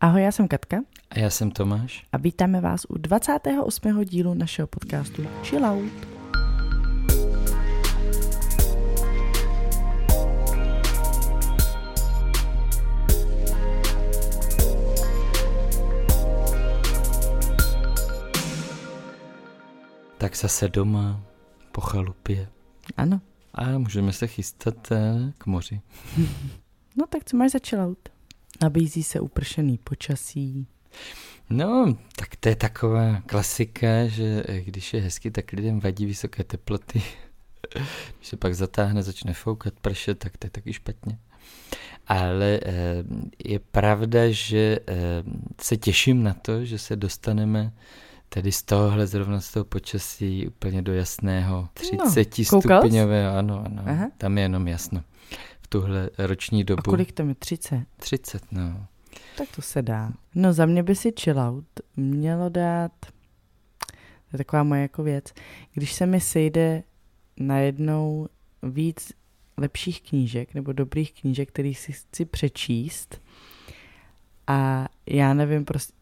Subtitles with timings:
[0.00, 0.76] Ahoj, já jsem Katka.
[1.10, 2.06] A já jsem Tomáš.
[2.12, 4.04] A vítáme vás u 28.
[4.04, 5.92] dílu našeho podcastu Chill Out.
[20.18, 21.20] Tak zase doma,
[21.72, 22.48] po chalupě.
[22.96, 23.20] Ano.
[23.54, 25.80] A můžeme se chystat eh, k moři.
[26.96, 28.17] no tak co máš za chill out?
[28.62, 30.66] Nabízí se upršený počasí.
[31.50, 37.02] No, tak to je taková klasika, že když je hezky, tak lidem vadí vysoké teploty.
[38.16, 41.18] když se pak zatáhne, začne foukat, pršet, tak to je taky špatně.
[42.06, 43.04] Ale eh,
[43.44, 44.94] je pravda, že eh,
[45.60, 47.72] se těším na to, že se dostaneme
[48.28, 53.82] tady z tohohle zrovna z toho počasí úplně do jasného 30 no, stupňového, ano, ano,
[53.86, 54.10] Aha.
[54.18, 55.04] tam je jenom jasno
[55.68, 56.80] tuhle roční dobu.
[56.80, 57.34] A kolik tam je?
[57.34, 57.84] 30?
[57.96, 58.86] 30, no.
[59.38, 60.12] Tak to se dá.
[60.34, 61.64] No za mě by si chill out
[61.96, 62.92] mělo dát,
[64.30, 65.32] to je taková moje jako věc,
[65.72, 66.82] když se mi sejde
[67.36, 68.28] najednou
[68.62, 69.12] víc
[69.56, 73.20] lepších knížek nebo dobrých knížek, který si chci přečíst
[74.46, 75.92] a já nevím prostě,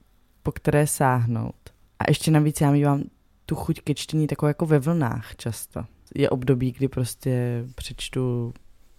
[0.43, 1.71] po které sáhnout.
[1.99, 3.05] A ještě navíc já mývám
[3.47, 5.85] tu chuť ke čtení takovou jako ve vlnách často.
[6.15, 8.55] Je období, kdy prostě přečtu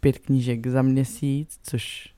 [0.07, 2.13] pět knížek za měsíc, což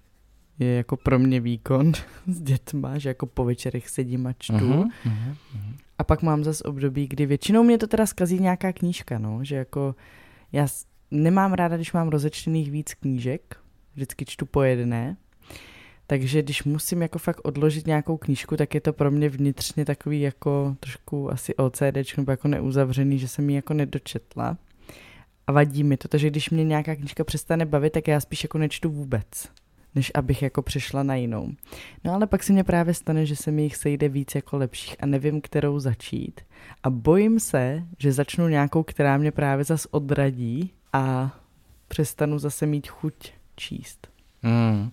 [0.59, 1.91] je jako pro mě výkon
[2.27, 4.53] s dětma, že jako po večerech sedím a čtu.
[4.53, 5.75] Uh-huh, uh-huh.
[5.97, 9.55] A pak mám zase období, kdy většinou mě to teda skazí nějaká knížka, no, že
[9.55, 9.95] jako
[10.51, 10.67] já
[11.11, 13.57] nemám ráda, když mám rozečtených víc knížek,
[13.93, 15.17] vždycky čtu po jedné,
[16.07, 20.21] takže když musím jako fakt odložit nějakou knížku, tak je to pro mě vnitřně takový
[20.21, 24.57] jako trošku asi OCD, nebo jako neuzavřený, že jsem ji jako nedočetla
[25.49, 28.57] a vadí mi to, takže když mě nějaká knížka přestane bavit, tak já spíš jako
[28.57, 29.25] nečtu vůbec,
[29.95, 31.51] než abych jako přešla na jinou.
[32.03, 34.95] No ale pak se mě právě stane, že se mi jich sejde víc jako lepších
[34.99, 36.41] a nevím, kterou začít.
[36.83, 41.35] A bojím se, že začnu nějakou, která mě právě zas odradí a
[41.87, 44.07] přestanu zase mít chuť číst.
[44.43, 44.91] Mm.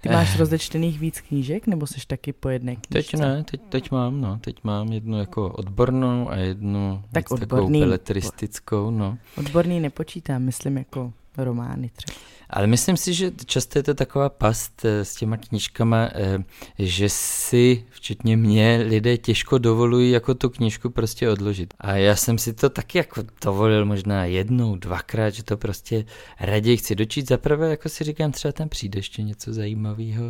[0.00, 0.38] Ty máš eh.
[0.38, 3.16] rozečtených víc knížek, nebo jsi taky po jedné knížce?
[3.16, 4.38] Teď ne, teď, teď mám, no.
[4.38, 9.18] Teď mám jednu jako odbornou a jednu tak odborný, takovou beletristickou, no.
[9.36, 12.20] Odborný nepočítám, myslím jako romány třeba.
[12.52, 16.44] Ale myslím si, že často je to taková past eh, s těma knížkama, eh,
[16.78, 21.74] že si, včetně mě, lidé těžko dovolují jako tu knížku prostě odložit.
[21.80, 26.04] A já jsem si to taky jako dovolil možná jednou, dvakrát, že to prostě
[26.40, 27.28] raději chci dočít.
[27.28, 30.24] Za prvé, jako si říkám, třeba tam přijde ještě něco zajímavého.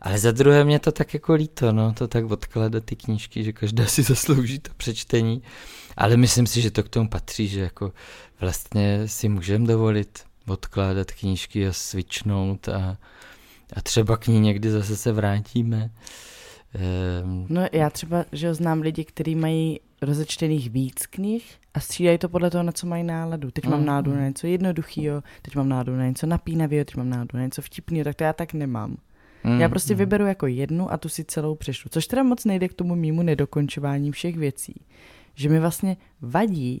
[0.00, 3.52] Ale za druhé mě to tak jako líto, no, to tak odkládat ty knížky, že
[3.52, 5.42] každá si zaslouží to přečtení.
[5.96, 7.92] Ale myslím si, že to k tomu patří, že jako
[8.42, 12.98] vlastně si můžeme dovolit odkládat knížky a svičnout a,
[13.76, 15.90] a třeba k ní někdy zase se vrátíme.
[17.24, 21.44] Um, no já třeba, že znám lidi, kteří mají rozečtených víc knih
[21.74, 23.50] a střídají to podle toho, na co mají náladu.
[23.50, 24.24] Teď mám mm, náladu na mm.
[24.24, 28.16] něco jednoduchého, teď mám náladu na něco napínavého, teď mám náladu na něco vtipného, tak
[28.16, 28.96] to já tak nemám.
[29.44, 29.98] Mm, já prostě mm.
[29.98, 31.88] vyberu jako jednu a tu si celou přešlu.
[31.92, 34.74] Což teda moc nejde k tomu mýmu nedokončování všech věcí.
[35.34, 36.80] Že mi vlastně vadí,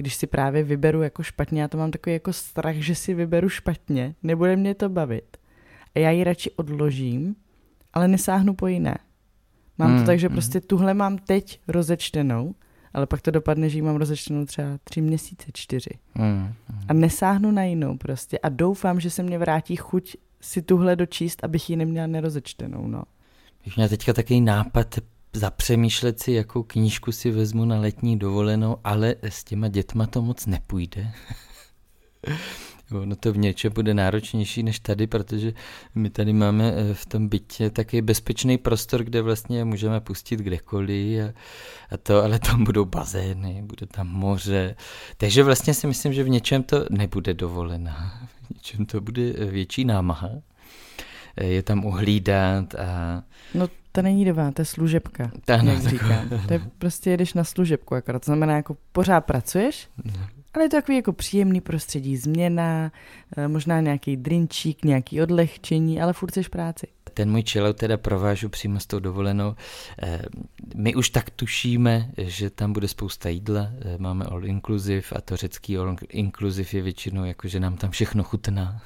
[0.00, 3.48] když si právě vyberu jako špatně, já to mám takový jako strach, že si vyberu
[3.48, 5.36] špatně, nebude mě to bavit.
[5.94, 7.36] A já ji radši odložím,
[7.92, 8.98] ale nesáhnu po jiné.
[9.78, 10.34] Mám mm, to tak, že mm.
[10.34, 12.54] prostě tuhle mám teď rozečtenou,
[12.94, 15.90] ale pak to dopadne, že ji mám rozečtenou třeba tři měsíce, čtyři.
[16.14, 16.52] Mm, mm.
[16.88, 21.44] A nesáhnu na jinou prostě a doufám, že se mě vrátí chuť si tuhle dočíst,
[21.44, 23.02] abych ji neměla nerozečtenou, no.
[23.64, 24.98] Bych měl teďka takový nápad
[25.32, 30.46] zapřemýšlet si, jakou knížku si vezmu na letní dovolenou, ale s těma dětma to moc
[30.46, 31.12] nepůjde.
[32.92, 35.52] Ono to v něčem bude náročnější než tady, protože
[35.94, 41.24] my tady máme eh, v tom bytě taky bezpečný prostor, kde vlastně můžeme pustit kdekoliv
[41.24, 41.32] a,
[41.90, 44.76] a to, ale tam budou bazény, bude tam moře.
[45.16, 48.20] Takže vlastně si myslím, že v něčem to nebude dovolená.
[48.46, 50.30] V něčem to bude větší námaha.
[51.36, 53.22] Eh, je tam uhlídat a...
[53.54, 56.28] No to není doba, to je služebka, to jak no, říkám.
[56.46, 60.12] To je prostě jedeš na služebku, akorát to znamená, jako pořád pracuješ, no.
[60.54, 62.92] ale je to takový jako příjemný prostředí, změna,
[63.36, 66.86] eh, možná nějaký drinčík, nějaký odlehčení, ale furt seš práci.
[67.14, 69.54] Ten můj čelo teda provážu přímo s tou dovolenou.
[70.02, 70.22] Eh,
[70.74, 75.36] my už tak tušíme, že tam bude spousta jídla, eh, máme all inclusive a to
[75.36, 78.82] řecký all inclusive je většinou jako, že nám tam všechno chutná.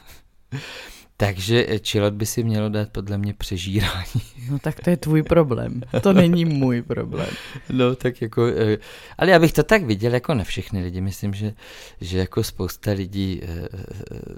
[1.26, 4.22] Takže chillout by si mělo dát podle mě přežírání.
[4.50, 7.28] No tak to je tvůj problém, to není můj problém.
[7.70, 8.78] No tak jako, eh,
[9.18, 11.54] ale já bych to tak viděl jako na všechny lidi, myslím, že,
[12.00, 13.68] že jako spousta lidí eh,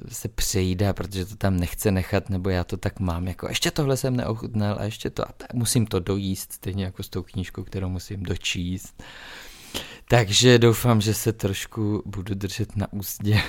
[0.08, 3.96] se přejídá, protože to tam nechce nechat, nebo já to tak mám, jako ještě tohle
[3.96, 7.64] jsem neochutnal a ještě to, a tak musím to dojíst, stejně jako s tou knížkou,
[7.64, 9.02] kterou musím dočíst.
[10.08, 13.40] Takže doufám, že se trošku budu držet na úzdě.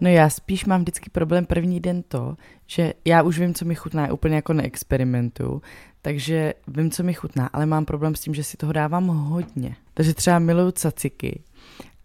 [0.00, 2.36] No já spíš mám vždycky problém první den to,
[2.66, 5.62] že já už vím, co mi chutná, úplně jako neexperimentuju,
[6.02, 9.76] takže vím, co mi chutná, ale mám problém s tím, že si toho dávám hodně.
[9.94, 11.42] Takže třeba miluju caciky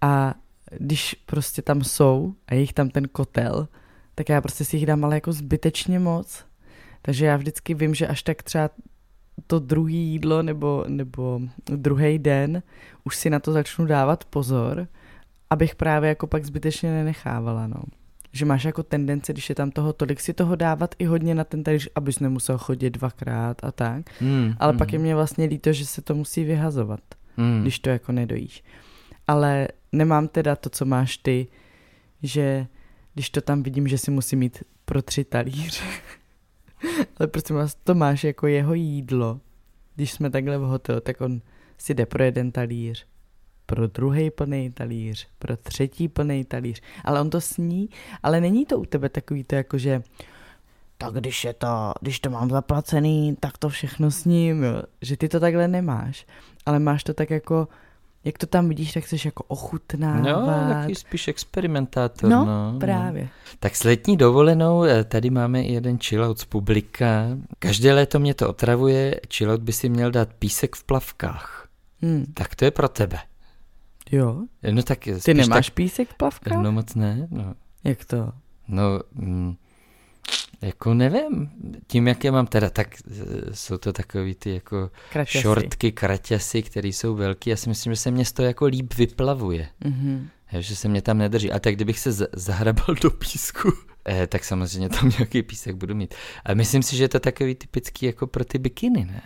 [0.02, 0.34] a
[0.78, 3.68] když prostě tam jsou a je jich tam ten kotel,
[4.16, 6.46] tak já prostě si jich dám ale jako zbytečně moc.
[7.02, 8.70] Takže já vždycky vím, že až tak třeba
[9.48, 12.64] to druhé jídlo nebo, nebo druhý den
[13.04, 14.88] už si na to začnu dávat pozor,
[15.54, 17.84] abych právě jako pak zbytečně nenechávala, no.
[18.32, 21.44] Že máš jako tendence, když je tam toho tolik, si toho dávat i hodně na
[21.44, 24.22] ten talíř, abys nemusel chodit dvakrát a tak.
[24.22, 24.78] Mm, Ale mm.
[24.78, 27.00] pak je mě vlastně líto, že se to musí vyhazovat,
[27.38, 27.62] mm.
[27.62, 28.64] když to jako nedojíš.
[29.28, 31.48] Ale nemám teda to, co máš ty,
[32.24, 32.68] že
[33.14, 35.84] když to tam vidím, že si musím mít pro tři talíře.
[37.18, 39.40] Ale prostě vás, to máš jako jeho jídlo.
[39.96, 41.42] Když jsme takhle v hotelu, tak on
[41.78, 43.08] si jde pro jeden talíř,
[43.66, 46.82] pro druhý plný talíř, pro třetí plný talíř.
[47.04, 47.90] Ale on to sní,
[48.24, 50.02] ale není to u tebe takový to jako, že
[50.98, 54.84] tak když je to, když to mám zaplacený, tak to všechno sním, jo.
[55.02, 56.26] že ty to takhle nemáš,
[56.66, 57.68] ale máš to tak jako,
[58.24, 60.24] jak to tam vidíš, tak jsi jako ochutnávat.
[60.24, 62.30] No, taky spíš experimentátor.
[62.30, 62.80] No, no, no.
[62.80, 63.30] právě.
[63.60, 67.28] Tak s letní dovolenou eh, tady máme i jeden chillout z publika.
[67.60, 71.68] Každé léto mě to otravuje, chillout by si měl dát písek v plavkách.
[72.02, 72.26] Hmm.
[72.34, 73.20] Tak to je pro tebe.
[74.12, 74.42] Jo.
[74.72, 76.64] No tak Ty nemáš tak, písek v plavkách?
[76.64, 77.28] No moc ne.
[77.32, 77.54] No.
[77.84, 78.32] Jak to?
[78.68, 79.56] No, mm,
[80.62, 81.50] jako nevím,
[81.88, 85.42] tím, jak je mám teda, tak e, jsou to takový ty jako kraťasy.
[85.42, 87.50] šortky, kraťasy, které jsou velký.
[87.50, 89.70] Já si myslím, že se mě z toho jako líp vyplavuje.
[89.82, 90.28] Mm-hmm.
[90.60, 91.52] že se mě tam nedrží.
[91.52, 93.72] A tak kdybych se zahrabal do písku,
[94.06, 96.16] eh, tak samozřejmě tam nějaký písek budu mít.
[96.46, 99.22] A myslím si, že je to takový typický jako pro ty bikiny, ne?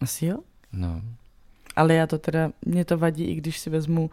[0.00, 0.38] Asi jo.
[0.72, 1.02] No.
[1.80, 4.10] Ale já to teda, mě to vadí, i když si vezmu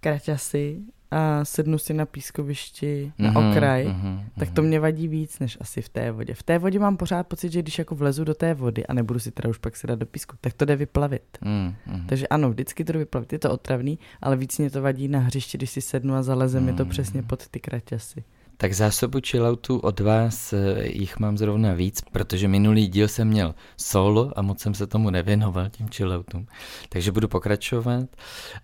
[0.00, 0.78] kraťasy
[1.10, 5.58] a sednu si na pískovišti na mm-hmm, okraj, mm-hmm, tak to mě vadí víc, než
[5.60, 6.34] asi v té vodě.
[6.34, 9.18] V té vodě mám pořád pocit, že když jako vlezu do té vody a nebudu
[9.18, 11.38] si teda už pak sedat do písku, tak to jde vyplavit.
[11.42, 12.06] Mm-hmm.
[12.06, 13.32] Takže ano, vždycky to jde vyplavit.
[13.32, 16.60] Je to otravný, ale víc mě to vadí na hřišti, když si sednu a zaleze
[16.60, 16.64] mm-hmm.
[16.64, 18.24] mi to přesně pod ty kraťasy.
[18.56, 23.54] Tak zásobu chilloutů od vás eh, jich mám zrovna víc, protože minulý díl jsem měl
[23.76, 26.46] solo a moc jsem se tomu nevěnoval, tím chilloutům.
[26.88, 28.06] Takže budu pokračovat.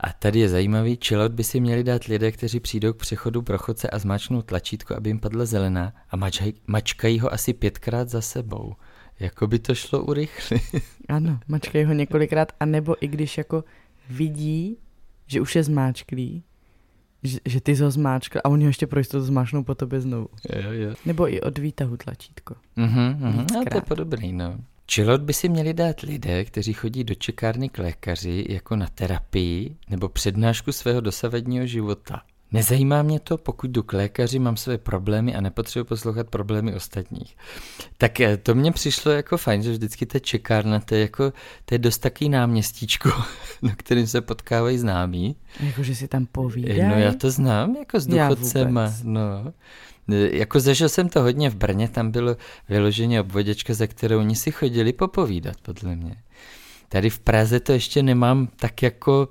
[0.01, 3.59] A tady je zajímavý, chillout by si měli dát lidé, kteří přijdou k přechodu pro
[3.59, 8.21] chodce a zmáčknou tlačítko, aby jim padla zelená a mačkaj, mačkají ho asi pětkrát za
[8.21, 8.75] sebou.
[9.21, 10.63] Jako by to šlo urychlit.
[11.09, 13.65] Ano, mačkají ho několikrát, a nebo i když jako
[14.11, 14.77] vidí,
[15.27, 16.43] že už je zmáčklý,
[17.23, 20.01] že, že ty jsi ho zmáčkl a oni ho ještě pro jistotu zmáčknou po tobě
[20.01, 20.29] znovu.
[20.57, 20.95] Jo, jo.
[21.07, 22.55] Nebo i od výtahu tlačítko.
[22.77, 23.47] Mhm, mhm.
[23.55, 24.59] No, to je podobný, no.
[24.93, 29.77] Chillot by si měli dát lidé, kteří chodí do čekárny k lékaři jako na terapii
[29.89, 32.23] nebo přednášku svého dosavadního života.
[32.53, 37.37] Nezajímá mě to, pokud jdu k lékaři, mám své problémy a nepotřebuji poslouchat problémy ostatních.
[37.99, 41.33] Tak eh, to mně přišlo jako fajn, že vždycky ta čekárna, to je jako,
[41.65, 43.11] to je dost takový náměstíčko,
[43.63, 45.37] na kterým se potkávají známí.
[45.61, 46.83] Jako, že si tam povídají?
[46.83, 49.53] No já to znám, jako s důchodcema, no.
[50.33, 52.37] Jako zažil jsem to hodně v Brně, tam bylo
[52.69, 56.17] vyloženě obvoděčka, za kterou oni si chodili popovídat, podle mě.
[56.89, 59.29] Tady v Praze to ještě nemám tak jako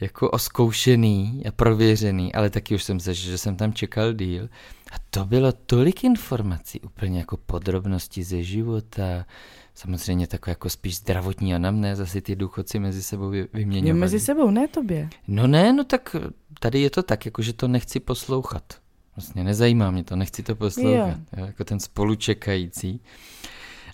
[0.00, 4.48] jako oskoušený a prověřený, ale taky už jsem zažil, že jsem tam čekal díl.
[4.92, 9.26] A to bylo tolik informací, úplně jako podrobnosti ze života,
[9.74, 13.88] samozřejmě takové jako spíš zdravotní anamnéza si ty důchodci mezi sebou vyměňovali.
[13.88, 15.08] Je mezi sebou, ne tobě.
[15.28, 16.16] No ne, no tak
[16.60, 18.74] tady je to tak, jako že to nechci poslouchat.
[19.16, 21.18] Vlastně nezajímá mě to, nechci to poslouchat.
[21.18, 21.36] Jo.
[21.36, 23.00] Jo, jako ten spolučekající.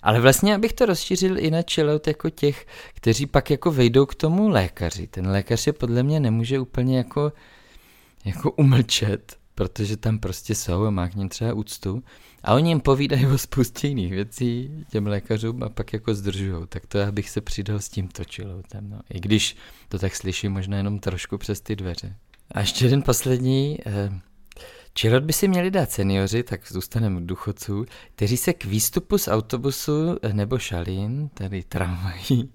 [0.07, 4.15] Ale vlastně, abych to rozšířil i na chillout jako těch, kteří pak jako vejdou k
[4.15, 5.07] tomu lékaři.
[5.07, 7.33] Ten lékař je podle mě nemůže úplně jako,
[8.25, 12.03] jako umlčet, protože tam prostě jsou a má k ním třeba úctu.
[12.43, 16.67] A oni jim povídají o spoustě jiných věcí těm lékařům a pak jako zdržují.
[16.69, 18.89] Tak to já bych se přidal s tímto chilloutem.
[18.89, 18.99] No.
[19.09, 19.55] I když
[19.89, 22.15] to tak slyším možná jenom trošku přes ty dveře.
[22.51, 23.77] A ještě jeden poslední.
[23.85, 24.19] Eh,
[24.97, 27.85] Čirot by si měli dát seniori, tak zůstaneme u důchodců,
[28.15, 32.53] kteří se k výstupu z autobusu nebo šalín, tedy tramvají,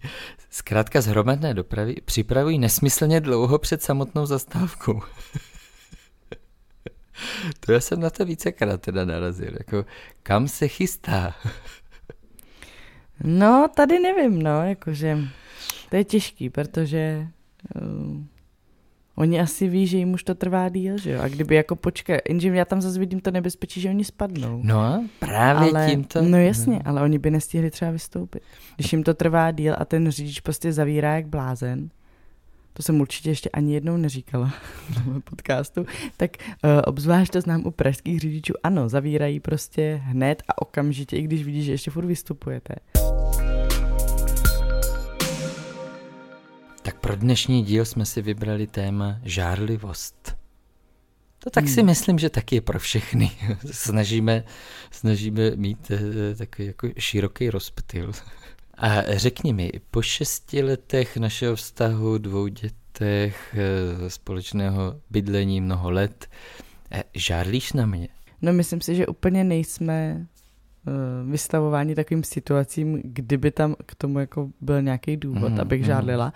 [0.50, 5.02] zkrátka z hromadné dopravy, připravují nesmyslně dlouho před samotnou zastávkou.
[7.60, 9.52] to já jsem na to vícekrát teda narazil.
[9.58, 9.84] Jako,
[10.22, 11.34] kam se chystá?
[13.24, 15.18] no, tady nevím, no, jakože
[15.90, 17.28] to je těžký, protože
[17.82, 18.24] uh,
[19.16, 21.20] Oni asi ví, že jim už to trvá díl, že jo?
[21.22, 24.60] A kdyby jako počkej, jenže já tam zase vidím to nebezpečí, že oni spadnou.
[24.64, 26.22] No, právě ale, tím to...
[26.22, 26.80] No jasně, no.
[26.84, 28.42] ale oni by nestihli třeba vystoupit.
[28.76, 31.90] Když jim to trvá díl a ten řidič prostě zavírá jak blázen,
[32.72, 34.54] to jsem určitě ještě ani jednou neříkala
[35.06, 36.30] na podcastu, tak
[36.64, 38.54] uh, obzvlášť to znám u pražských řidičů.
[38.62, 42.74] Ano, zavírají prostě hned a okamžitě, i když vidí, že ještě furt vystupujete.
[47.12, 50.36] Pro dnešní díl jsme si vybrali téma žárlivost.
[51.38, 51.86] To tak si hmm.
[51.86, 53.30] myslím, že taky je pro všechny.
[53.70, 54.44] snažíme,
[54.90, 58.12] snažíme mít eh, takový jako široký rozptyl.
[58.78, 66.28] A řekni mi, po šesti letech našeho vztahu, dvou dětech, eh, společného bydlení mnoho let,
[66.90, 68.08] eh, žárlíš na mě?
[68.42, 70.26] No myslím si, že úplně nejsme
[71.30, 75.86] vystavováni takovým situacím, kdyby tam k tomu jako byl nějaký důvod, mm, abych mm.
[75.86, 76.32] žádlila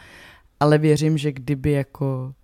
[0.61, 2.35] ale věřím, že kdyby jako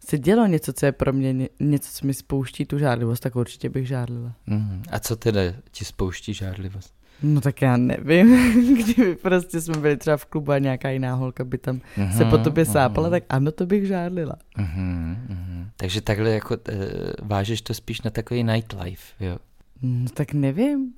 [0.00, 3.68] se dělo něco, co je pro mě něco, co mi spouští tu žádlivost, tak určitě
[3.68, 4.32] bych žádlila.
[4.46, 4.82] Mm.
[4.90, 6.94] A co teda ti spouští žádlivost?
[7.22, 8.36] No tak já nevím,
[8.84, 12.24] kdyby prostě jsme byli třeba v klubu a nějaká jiná holka by tam uh-huh, se
[12.24, 12.72] po tobě uh-huh.
[12.72, 14.36] sápala, tak ano, to bych žádlila.
[14.58, 15.66] Uh-huh, uh-huh.
[15.76, 16.74] Takže takhle jako uh,
[17.22, 19.38] vážeš to spíš na takový nightlife, jo?
[19.82, 20.92] No tak nevím.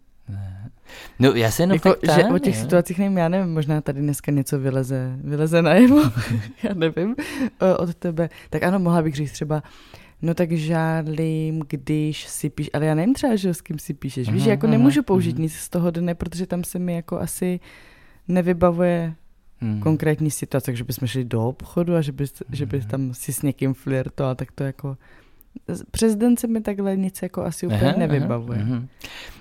[1.18, 2.60] No já se jenom jako, tak že o těch je.
[2.60, 6.02] situacích nevím, já nevím, možná tady dneska něco vyleze, vyleze najevo,
[6.62, 7.16] já nevím,
[7.78, 8.28] od tebe.
[8.50, 9.62] Tak ano, mohla bych říct třeba,
[10.22, 14.30] no tak žádlím, když si píš, ale já nevím třeba, že s kým si píšeš.
[14.30, 17.60] Víš, že jako nemůžu použít nic z toho dne, protože tam se mi jako asi
[18.28, 19.14] nevybavuje
[19.60, 19.80] hmm.
[19.80, 23.42] konkrétní situace, že bychom šli do obchodu a že by, že by tam si s
[23.42, 24.96] někým flirtoval, tak to jako
[25.90, 28.58] přes den se mi takhle nic jako asi úplně aha, nevybavuje.
[28.62, 28.84] Aha, aha.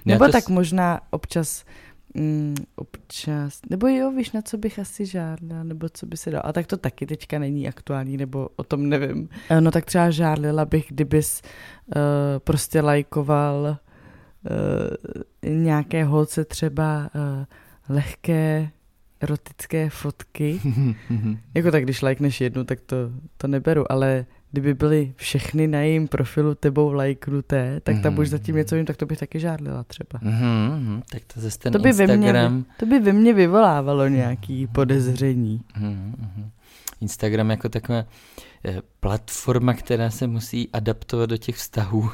[0.05, 0.49] Nebo to tak s...
[0.49, 1.65] možná občas,
[2.13, 6.41] mm, občas, nebo jo, víš, na co bych asi žádla, nebo co by se dal.
[6.45, 9.29] A tak to taky teďka není aktuální, nebo o tom nevím.
[9.49, 12.01] Eh, no tak třeba žádlila bych, kdybys uh,
[12.39, 13.77] prostě lajkoval
[15.43, 17.45] uh, nějaké holce třeba uh,
[17.95, 18.69] lehké
[19.19, 20.61] erotické fotky.
[21.53, 22.95] jako tak, když lajkneš jednu, tak to,
[23.37, 28.19] to neberu, ale kdyby byly všechny na jejím profilu tebou lajknuté, tak tam mm-hmm.
[28.19, 30.19] už zatím něco jim, tak to bych taky žádlila třeba.
[30.19, 32.17] Mm-hmm, tak to zase ten to by Instagram...
[32.33, 35.61] Ve mě, to by ve mně vyvolávalo nějaký podezření.
[35.81, 36.49] Mm-hmm.
[37.01, 38.05] Instagram jako taková
[38.65, 42.09] eh, platforma, která se musí adaptovat do těch vztahů.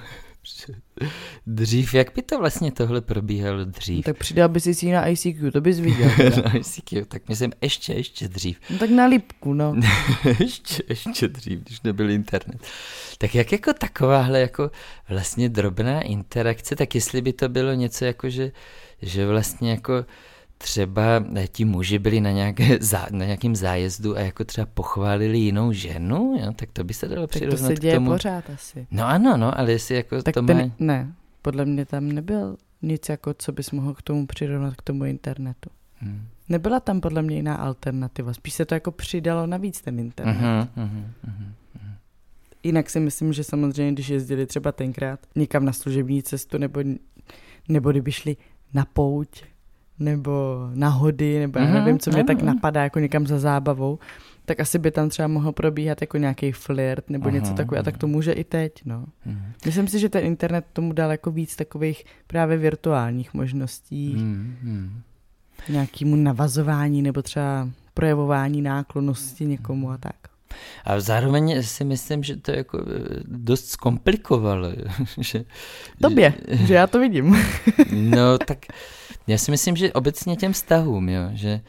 [1.48, 4.08] Dřív, jak by to vlastně tohle probíhalo dřív?
[4.08, 6.10] No, tak přidal by si na ICQ, to bys viděl.
[6.44, 8.60] na ICQ, tak myslím ještě, ještě dřív.
[8.70, 9.76] No tak na Lipku, no.
[10.40, 12.62] ještě, ještě dřív, když nebyl internet.
[13.18, 14.72] Tak jak jako takováhle jako
[15.10, 18.52] vlastně drobná interakce, tak jestli by to bylo něco jako, že,
[19.02, 20.06] že vlastně jako
[20.58, 22.80] třeba ti muži byli na, nějaké,
[23.12, 27.28] na nějakém zájezdu a jako třeba pochválili jinou ženu, jo, tak to by se dalo
[27.28, 28.12] přirovnat to se děje k tomu.
[28.12, 28.88] pořád asi.
[28.92, 30.72] No ano, no, ale jestli jako tak to ten, má...
[30.80, 35.06] Ne, podle mě tam nebyl nic, jako co bys mohl k tomu přirovnat, k tomu
[35.06, 35.70] internetu.
[35.96, 36.28] Hmm.
[36.50, 40.42] Nebyla tam podle mě jiná alternativa, spíš se to jako přidalo navíc ten internet.
[40.42, 41.52] Uh-huh, uh-huh, uh-huh.
[42.64, 46.80] Jinak si myslím, že samozřejmě, když jezdili třeba tenkrát někam na služební cestu, nebo,
[47.70, 48.38] nebo kdyby šli
[48.74, 49.44] na pouť,
[50.04, 54.00] nebo nahody, nebo já nevím, co mě tak napadá jako někam za zábavou,
[54.46, 57.82] tak asi by tam třeba mohl probíhat jako nějaký flirt nebo aha, něco takového.
[57.82, 59.06] A tak to může i teď, no.
[59.26, 59.46] Aha.
[59.66, 64.16] Myslím si, že ten internet tomu dal jako víc takových právě virtuálních možností.
[64.18, 64.90] Aha.
[65.70, 70.16] Nějakému navazování nebo třeba projevování náklonosti někomu a tak.
[70.86, 74.70] A zároveň si myslím, že to jako eh, dost zkomplikovalo.
[75.18, 75.46] že,
[76.02, 77.38] Tobě, že, že já to vidím.
[77.92, 78.66] no tak
[79.28, 81.62] já si myslím, že obecně těm vztahům, jo, že,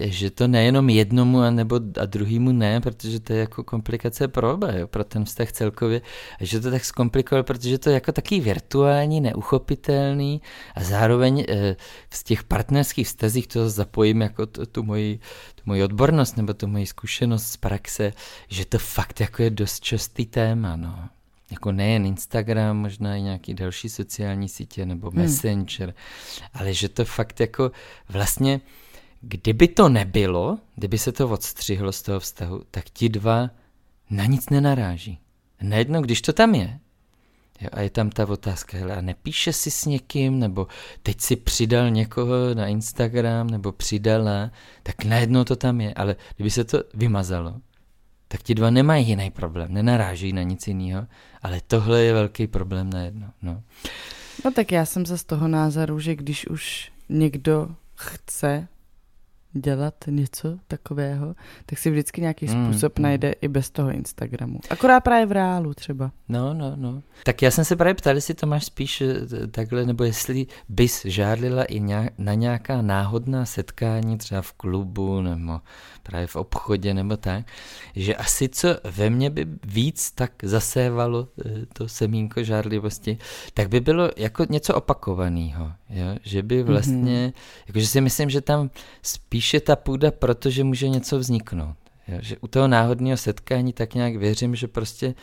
[0.00, 4.54] že to nejenom jednomu a nebo a druhýmu ne, protože to je jako komplikace pro
[4.54, 6.00] oba, jo, pro ten vztah celkově,
[6.40, 10.42] a že to tak zkomplikovalo, protože to je jako taký virtuální, neuchopitelný
[10.74, 11.76] a zároveň eh,
[12.10, 15.18] v těch partnerských vztazích to zapojím jako tu, tu moji,
[15.54, 18.12] tu moji odbornost nebo tu moji zkušenost z praxe,
[18.48, 21.08] že to fakt jako je dost častý téma, no
[21.50, 25.22] jako nejen Instagram, možná i nějaký další sociální sítě nebo hmm.
[25.22, 25.94] Messenger,
[26.54, 27.70] ale že to fakt jako
[28.08, 28.60] vlastně,
[29.28, 33.50] kdyby to nebylo, kdyby se to odstřihlo z toho vztahu, tak ti dva
[34.10, 35.18] na nic nenaráží.
[35.62, 36.78] Najednou, když to tam je,
[37.60, 40.66] jo, a je tam ta otázka, hele, a nepíše si s někým, nebo
[41.02, 44.50] teď si přidal někoho na Instagram, nebo přidala,
[44.82, 47.54] tak najednou to tam je, ale kdyby se to vymazalo,
[48.28, 51.06] tak ti dva nemají jiný problém, nenaráží na nic jiného,
[51.42, 53.28] ale tohle je velký problém najednou.
[53.42, 53.62] No.
[54.44, 58.68] no tak já jsem z toho názoru, že když už někdo chce
[59.56, 61.34] dělat něco takového,
[61.66, 63.34] tak si vždycky nějaký hmm, způsob mm, najde mm.
[63.40, 64.60] i bez toho Instagramu.
[64.70, 66.12] Akorát právě v reálu třeba.
[66.28, 67.02] No, no, no.
[67.24, 71.04] Tak já jsem se právě ptal, jestli to máš spíš eh, takhle, nebo jestli bys
[71.04, 71.80] žádlila i
[72.18, 75.60] na nějaká náhodná setkání třeba v klubu nebo
[76.06, 77.46] právě v obchodě nebo tak,
[77.96, 83.18] že asi co ve mně by víc tak zasévalo eh, to semínko žádlivosti,
[83.54, 85.72] tak by bylo jako něco opakovaného,
[86.22, 86.72] že by mhm.
[86.72, 87.66] vlastně, mm-hmm.
[87.66, 88.70] jakože si myslím, že tam
[89.02, 91.76] spíše ta půda, protože může něco vzniknout.
[92.08, 92.18] Jo?
[92.20, 95.14] Že u toho náhodného setkání tak nějak věřím, že prostě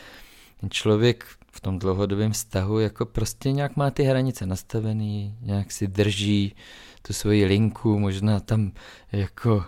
[0.60, 5.86] ten člověk v tom dlouhodobém vztahu jako prostě nějak má ty hranice nastavený, nějak si
[5.86, 6.54] drží
[7.02, 8.72] tu svoji linku, možná tam
[9.12, 9.64] jako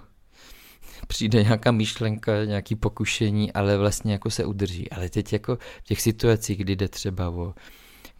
[1.06, 4.90] přijde nějaká myšlenka, nějaký pokušení, ale vlastně jako se udrží.
[4.90, 7.54] Ale teď jako v těch situacích, kdy jde třeba o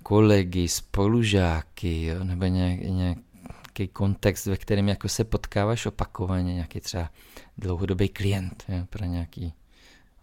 [0.03, 7.11] kolegy, spolužáky, jo, nebo nějak, nějaký kontext, ve kterém jako se potkáváš opakovaně, nějaký třeba
[7.59, 9.53] dlouhodobý klient jo, pro nějaký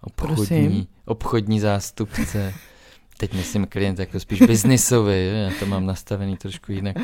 [0.02, 2.54] obchodní, obchodní zástupce.
[3.18, 6.96] Teď myslím klient jako spíš biznisový, já to mám nastavený trošku jinak.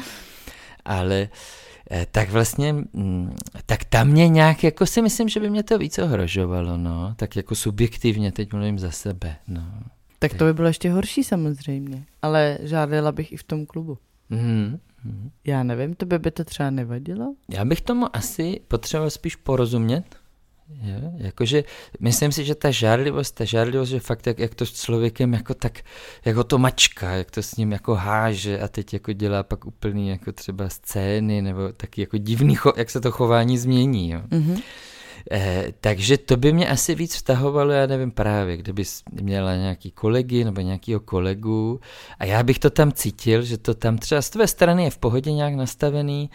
[0.86, 1.69] Ale Eh,
[2.12, 6.00] tak vlastně, mm, tak tam mě nějak, jako si myslím, že by mě to víc
[6.00, 9.63] ohrožovalo, no, tak jako subjektivně, teď mluvím za sebe, no.
[10.19, 13.98] Tak to by bylo ještě horší samozřejmě, ale žádala bych i v tom klubu.
[14.31, 14.79] Mm-hmm.
[15.48, 17.36] Já nevím, to by by to třeba nevadilo?
[17.50, 20.15] Já bych tomu asi potřeboval spíš porozumět,
[20.70, 21.12] Jo?
[21.18, 21.64] Jakože
[22.00, 25.54] myslím si, že ta žárlivost, ta žárlivost, že fakt jak, jak to s člověkem jako
[25.54, 25.80] tak,
[26.26, 30.10] jako to mačka, jak to s ním jako háže a teď jako dělá pak úplný
[30.10, 34.10] jako třeba scény nebo taky jako divný, cho, jak se to chování změní.
[34.12, 34.22] Jo?
[34.30, 34.62] Mm-hmm.
[35.32, 38.84] Eh, takže to by mě asi víc vztahovalo, já nevím právě, kdyby
[39.22, 41.80] měla nějaký kolegy nebo nějakého kolegu
[42.20, 44.98] a já bych to tam cítil, že to tam třeba z tvé strany je v
[44.98, 46.30] pohodě nějak nastavený,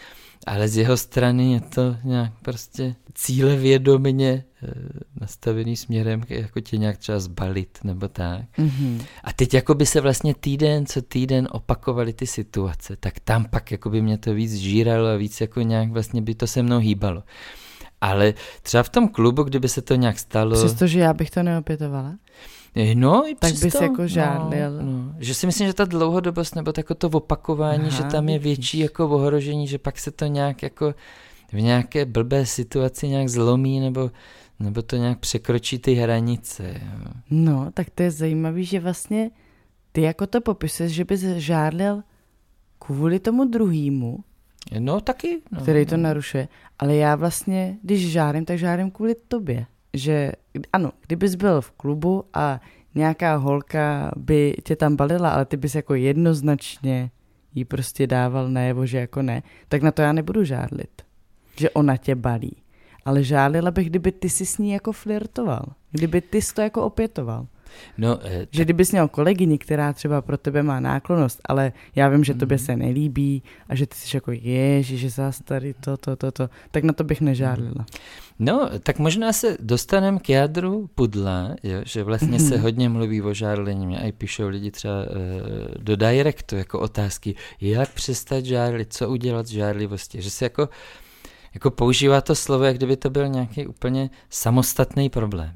[0.47, 4.73] ale z jeho strany je to nějak prostě cíle vědomě eh,
[5.21, 8.43] nastavený směrem, jako tě nějak třeba zbalit nebo tak.
[8.59, 9.03] Mm-hmm.
[9.25, 13.71] A teď jako by se vlastně týden co týden opakovaly ty situace, tak tam pak
[13.71, 16.79] jako by mě to víc žíralo a víc jako nějak vlastně by to se mnou
[16.79, 17.23] hýbalo.
[18.05, 20.57] Ale třeba v tom klubu, kdyby se to nějak stalo...
[20.57, 22.15] Přestože já bych to neopětovala?
[22.77, 24.73] Eh, no, i tak přesto, bys jako žádlil.
[24.73, 25.15] No, no.
[25.19, 28.79] Že si myslím, že ta dlouhodobost nebo tako to opakování, Aha, že tam je větší
[28.79, 30.95] jako ohrožení, že pak se to nějak jako
[31.53, 34.11] v nějaké blbé situaci nějak zlomí nebo,
[34.61, 36.81] nebo to nějak překročí ty hranice.
[36.83, 37.11] Jo.
[37.31, 39.31] No, tak to je zajímavé, že vlastně
[39.93, 42.03] ty jako to popisuješ, že bys žádlil
[42.79, 44.19] kvůli tomu druhému,
[44.79, 45.43] No taky.
[45.51, 46.49] No, který to narušuje.
[46.79, 50.33] Ale já vlastně, když žádím, tak žádím kvůli tobě že
[50.73, 52.61] ano, kdybys byl v klubu a
[52.95, 57.11] nějaká holka by tě tam balila, ale ty bys jako jednoznačně
[57.55, 61.03] jí prostě dával najevo, že jako ne, tak na to já nebudu žádlit,
[61.57, 62.57] že ona tě balí.
[63.05, 66.83] Ale žádlila bych, kdyby ty si s ní jako flirtoval, kdyby ty jsi to jako
[66.83, 67.47] opětoval.
[67.99, 72.25] No, eh, že kdybys měl kolegyni, která třeba pro tebe má náklonost, ale já vím,
[72.25, 72.65] že tobě mhm.
[72.65, 76.49] se nelíbí a že ty jsi jako ježi, že zás tady to, to, to, to,
[76.71, 77.87] tak na to bych nežádlila.
[78.39, 82.63] No, tak možná se dostaneme k jádru pudla, jo, že vlastně se mhm.
[82.63, 83.87] hodně mluví o žárlení.
[83.87, 85.09] Mě i píšou lidi třeba uh,
[85.79, 90.23] do directu jako otázky, jak přestat žárlit, co udělat s žárlivostí.
[90.23, 90.69] Že se jako,
[91.55, 95.55] jako používá to slovo, jak kdyby to byl nějaký úplně samostatný problém.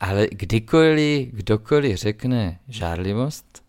[0.00, 3.62] Ale kdykoliv, kdokoliv řekne žárlivost,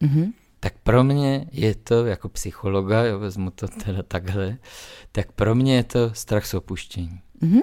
[0.00, 0.32] mm-hmm.
[0.60, 4.58] tak pro mě je to, jako psychologa, jo, vezmu to teda takhle,
[5.12, 7.20] tak pro mě je to strach z opuštění.
[7.42, 7.60] Mm-hmm.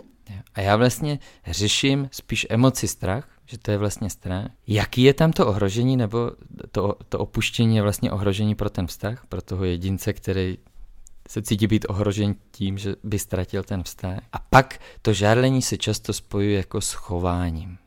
[0.54, 4.52] A já vlastně řeším spíš emoci strach, že to je vlastně strach.
[4.68, 6.32] Jaký je tam to ohrožení, nebo
[6.72, 10.58] to, to opuštění je vlastně ohrožení pro ten vztah, pro toho jedince, který
[11.30, 14.20] se cítí být ohrožen tím, že by ztratil ten vztah.
[14.34, 17.78] A pak to žárlení se často spojuje jako s chováním.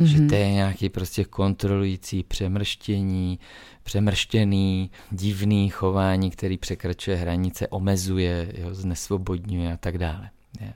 [0.00, 0.04] Mm-hmm.
[0.04, 3.38] Že to je nějaký prostě kontrolující přemrštění,
[3.82, 10.30] přemrštěný, divný chování, který překračuje hranice, omezuje, jo, znesvobodňuje a tak dále.
[10.60, 10.72] Je.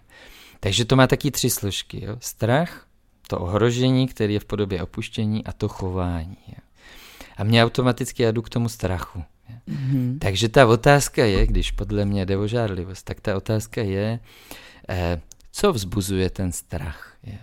[0.61, 2.05] Takže to má taky tři složky.
[2.05, 2.17] Jo.
[2.21, 2.87] Strach,
[3.29, 6.37] to ohrožení, který je v podobě opuštění a to chování.
[6.49, 6.59] Jo.
[7.37, 9.23] A mě automaticky jdu k tomu strachu.
[9.69, 10.19] Mm-hmm.
[10.19, 14.21] Takže ta otázka je, když podle mě jde o žárlivost, tak ta otázka je,
[14.89, 15.21] eh,
[15.53, 17.17] co vzbuzuje ten strach.
[17.23, 17.39] Je.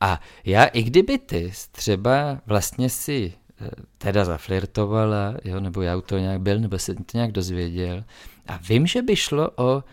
[0.00, 6.00] A já, i kdyby ty třeba vlastně si eh, teda zaflirtovala, jo, nebo já u
[6.00, 8.04] toho nějak byl, nebo se to nějak dozvěděl,
[8.46, 9.84] a vím, že by šlo o,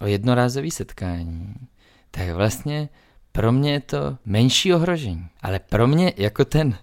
[0.00, 1.54] o jednorázové setkání,
[2.10, 2.88] tak vlastně
[3.32, 5.26] pro mě je to menší ohrožení.
[5.42, 6.78] Ale pro mě jako ten,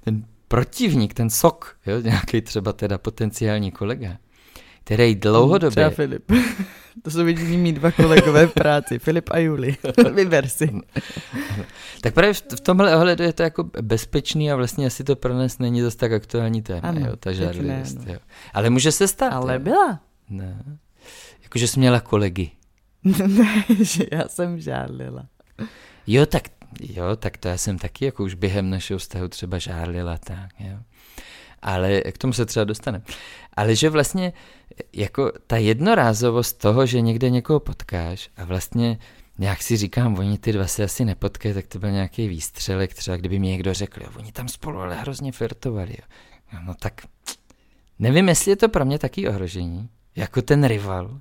[0.00, 4.18] ten protivník, ten sok, jo, nějaký třeba teda potenciální kolega,
[4.84, 5.70] který dlouhodobě...
[5.70, 6.32] Třeba Filip.
[7.02, 9.76] To jsou jediní mý dva kolegové v práci, Filip a Juli.
[10.14, 10.70] Vyber si.
[12.00, 15.58] tak právě v tomhle ohledu je to jako bezpečný a vlastně asi to pro nás
[15.58, 17.98] není zase tak aktuální téma, ano, jo, ta žádlivost.
[17.98, 18.12] Ne, no.
[18.12, 18.18] jo.
[18.54, 19.32] Ale může se stát.
[19.32, 19.60] Ale jo.
[19.60, 20.00] byla.
[20.30, 20.64] Ne.
[21.42, 22.50] Jakože jsi měla kolegy.
[23.26, 25.26] ne, že já jsem žádlila.
[26.06, 26.42] Jo, tak,
[26.80, 30.78] jo, tak to já jsem taky jako už během našeho vztahu třeba žádlila, tak, jo.
[31.62, 33.02] Ale k tomu se třeba dostane.
[33.56, 34.32] Ale že vlastně
[34.92, 38.98] jako ta jednorázovost toho, že někde někoho potkáš a vlastně
[39.38, 43.16] nějak si říkám, oni ty dva se asi nepotkají, tak to byl nějaký výstřelek, třeba
[43.16, 45.92] kdyby mi někdo řekl, jo, oni tam spolu ale hrozně flirtovali.
[45.98, 46.06] Jo.
[46.52, 47.02] No, no tak
[47.98, 51.20] nevím, jestli je to pro mě taký ohrožení, jako ten rival,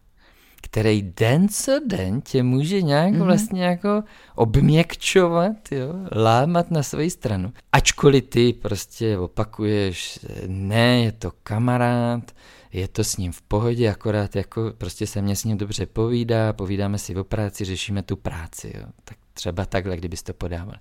[0.62, 3.24] který den co den tě může nějak mm-hmm.
[3.24, 4.04] vlastně jako
[4.36, 7.54] obměkčovat, jo, lámat na svoji stranu.
[7.72, 12.32] Ačkoliv ty prostě opakuješ, ne, je to kamarád,
[12.74, 16.54] je to s ním v pohodě, akorát jako prostě se mě s ním dobře povídá,
[16.54, 18.86] povídáme si o práci, řešíme tu práci, jo.
[19.04, 20.76] Tak třeba takhle, kdybys to podával.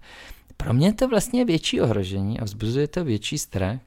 [0.56, 3.78] Pro mě je to vlastně větší ohrožení a vzbuzuje to větší strach,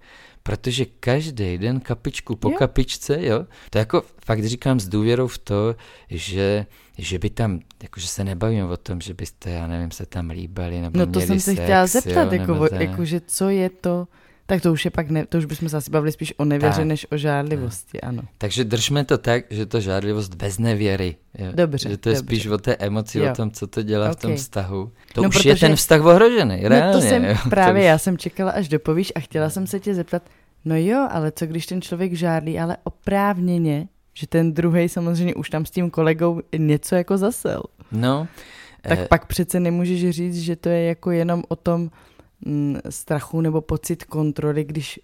[0.44, 2.56] protože každý den kapičku po jo.
[2.58, 5.76] kapičce, jo, to jako fakt říkám s důvěrou v to,
[6.10, 6.66] že,
[6.98, 10.82] že by tam, jakože se nebavím o tom, že byste, já nevím, se tam líbali,
[10.82, 12.82] nebo No to jsem se chtěla zeptat, jo, jako, ta...
[12.82, 14.08] jakože co je to,
[14.46, 16.78] tak to už je pak, ne, to už bychom se asi bavili spíš o nevěře,
[16.78, 18.10] tak, než o žádlivosti, tak.
[18.10, 18.22] ano.
[18.38, 21.16] Takže držme to tak, že to žádlivost bez nevěry.
[21.38, 21.52] Jo.
[21.56, 22.28] Dobře, Že to je dobře.
[22.28, 23.32] spíš o té emoci, jo.
[23.32, 24.16] o tom, co to dělá okay.
[24.16, 24.92] v tom vztahu.
[25.14, 26.94] To no, už protože, je ten vztah ohrožený, reálně.
[26.94, 27.36] No to jsem jo.
[27.50, 27.88] právě, to už...
[27.88, 30.24] já jsem čekala, až dopovíš a chtěla jsem se tě zeptat,
[30.66, 35.50] no jo, ale co když ten člověk žádlí, ale oprávněně, že ten druhý samozřejmě už
[35.50, 37.64] tam s tím kolegou něco jako zasel.
[37.92, 38.28] No.
[38.82, 39.08] Tak eh...
[39.10, 41.92] pak přece nemůžeš říct, že to je jako jenom o tom,
[42.90, 45.00] strachu nebo pocit kontroly, když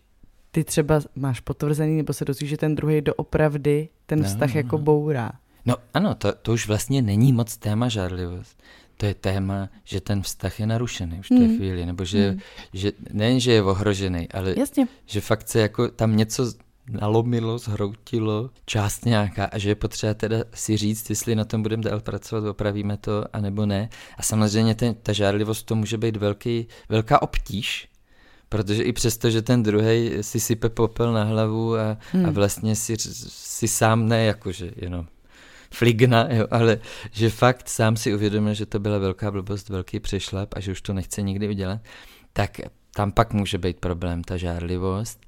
[0.51, 4.77] ty třeba máš potvrzený nebo se dozvíš, že ten druhý doopravdy ten vztah no, jako
[4.77, 5.31] bourá.
[5.65, 8.63] No ano, to, to už vlastně není moc téma žádlivost.
[8.97, 11.57] To je téma, že ten vztah je narušený už v té hmm.
[11.57, 12.39] chvíli, nebo že, hmm.
[12.73, 14.87] že nejen, že je ohrožený, ale Jasně.
[15.05, 16.53] že fakt se jako tam něco
[16.91, 21.83] nalomilo, zhroutilo, část nějaká a že je potřeba teda si říct, jestli na tom budeme
[21.83, 23.89] dál pracovat, opravíme to, anebo ne.
[24.17, 27.89] A samozřejmě ten, ta žárlivost to může být velký, velká obtíž,
[28.49, 32.25] protože i přesto, že ten druhý si sype popel na hlavu a, hmm.
[32.25, 35.07] a vlastně si, si sám ne, jakože jenom
[35.73, 36.79] fligna, jo, ale
[37.11, 40.81] že fakt sám si uvědomil, že to byla velká blbost, velký přešlap a že už
[40.81, 41.81] to nechce nikdy udělat,
[42.33, 42.59] tak
[42.95, 45.25] tam pak může být problém, ta žárlivost.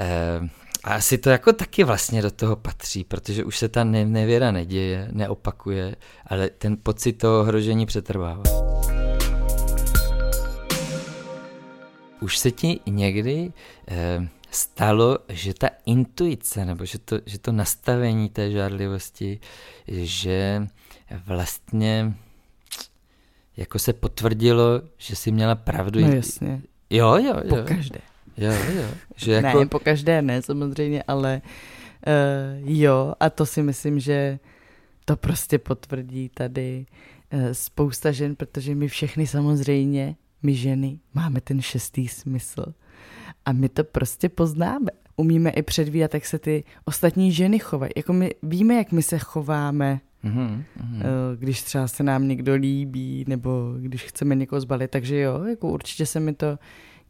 [0.00, 0.48] Eh,
[0.84, 5.08] a asi to jako taky vlastně do toho patří, protože už se ta nevěra neděje,
[5.12, 8.42] neopakuje, ale ten pocit toho ohrožení přetrvává.
[12.20, 13.52] Už se ti někdy
[13.88, 19.40] eh, stalo, že ta intuice, nebo že to, že to nastavení té žádlivosti,
[19.88, 20.66] že
[21.26, 22.14] vlastně
[23.56, 26.00] jako se potvrdilo, že jsi měla pravdu.
[26.00, 26.62] No jasně.
[26.90, 27.48] Jo, jo, jo.
[27.48, 27.98] Po každé.
[28.36, 28.88] Jo, jo.
[29.16, 29.60] Že jako...
[29.60, 31.42] Ne, po každé ne, samozřejmě, ale
[32.06, 34.38] uh, jo, a to si myslím, že
[35.04, 36.86] to prostě potvrdí tady
[37.32, 42.64] uh, spousta žen, protože my všechny samozřejmě, my ženy, máme ten šestý smysl.
[43.44, 44.86] A my to prostě poznáme.
[45.16, 47.92] Umíme i předvídat, jak se ty ostatní ženy chovají.
[47.96, 50.64] Jako my víme, jak my se chováme, mm-hmm.
[51.36, 54.90] když třeba se nám někdo líbí, nebo když chceme někoho zbalit.
[54.90, 56.58] Takže jo, jako určitě se mi to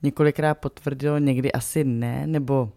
[0.02, 2.72] několikrát potvrdilo, někdy asi ne, nebo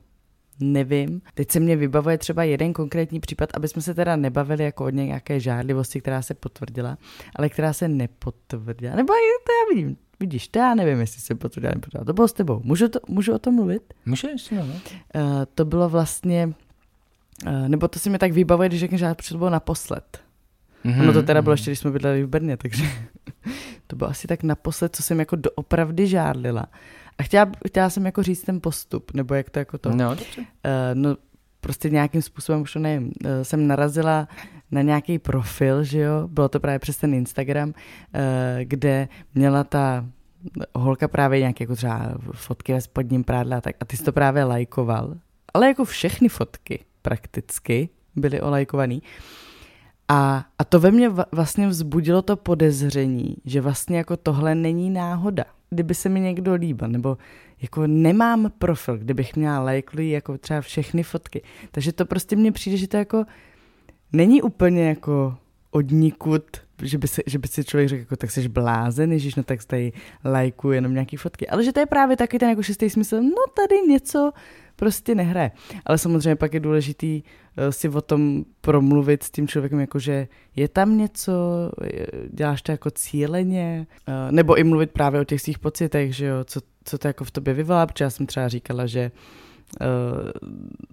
[0.60, 1.22] nevím.
[1.34, 4.90] Teď se mě vybavuje třeba jeden konkrétní případ, aby jsme se teda nebavili jako o
[4.90, 6.98] nějaké žádlivosti, která se potvrdila,
[7.36, 8.96] ale která se nepotvrdila.
[8.96, 12.06] Nebo to já vidím, vidíš, to já nevím, jestli se potvrdila, nepotvrdila.
[12.06, 12.62] To bylo s tebou.
[12.64, 13.94] Můžu, to, můžu o tom mluvit?
[14.06, 14.62] Můžeš, no.
[14.62, 14.72] Uh,
[15.56, 16.54] to bylo vlastně,
[17.48, 20.22] uh, nebo to si mi tak vybavuje, když řekneš, že to bylo naposled.
[20.86, 21.02] Mm-hmm.
[21.02, 22.86] Ono to teda bylo ještě, když jsme bydleli v Brně, takže
[23.88, 26.66] to bylo asi tak naposled, co jsem jako doopravdy žádlila.
[27.18, 29.90] A chtěla, chtěla jsem jako říct ten postup, nebo jak to jako to.
[29.90, 30.42] No, dobře.
[30.42, 30.46] Uh,
[30.94, 31.18] no,
[31.62, 34.28] prostě nějakým způsobem, už to nevím, uh, jsem narazila
[34.72, 37.74] na nějaký profil, že jo, bylo to právě přes ten Instagram, uh,
[38.64, 40.06] kde měla ta
[40.76, 44.12] holka právě nějaké jako třeba fotky ve spodním prádle a tak, a ty jsi to
[44.12, 45.16] právě lajkoval,
[45.54, 49.04] ale jako všechny fotky prakticky byly olajkovaný.
[50.08, 55.44] A, a to ve mně vlastně vzbudilo to podezření, že vlastně jako tohle není náhoda
[55.70, 57.18] kdyby se mi někdo líbil, nebo
[57.62, 61.42] jako nemám profil, kdybych měla lajkli jako třeba všechny fotky.
[61.72, 63.26] Takže to prostě mně přijde, že to jako
[64.14, 65.38] není úplně jako
[65.72, 66.44] odnikud,
[66.84, 69.64] že by, se, že by si člověk řekl, jako, tak jsi blázen, ježiš, no tak
[69.64, 69.92] tady
[70.26, 71.48] lajku jenom nějaký fotky.
[71.48, 74.32] Ale že to je právě taky ten jako šestý smysl, no tady něco
[74.76, 75.52] prostě nehraje.
[75.86, 80.28] Ale samozřejmě pak je důležitý uh, si o tom promluvit s tím člověkem, jako že
[80.56, 81.32] je tam něco,
[82.30, 86.44] děláš to jako cíleně, uh, nebo i mluvit právě o těch svých pocitech, že jo,
[86.44, 89.12] co, co to jako v tobě vyvolá, protože já jsem třeba říkala, že
[89.82, 89.88] uh,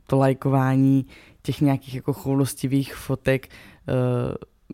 [0.07, 1.07] to lajkování
[1.43, 3.49] těch nějakých jako choulostivých fotek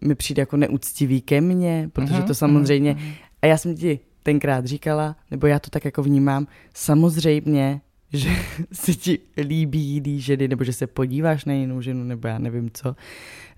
[0.02, 2.96] mi přijde jako neúctivý ke mně, protože to samozřejmě,
[3.42, 7.80] a já jsem ti tenkrát říkala, nebo já to tak jako vnímám, samozřejmě
[8.12, 8.30] že
[8.72, 12.70] se ti líbí jiný ženy, nebo že se podíváš na jinou ženu, nebo já nevím
[12.74, 12.96] co.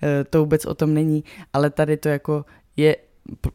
[0.02, 2.44] Eh, to vůbec o tom není, ale tady to jako
[2.76, 2.96] je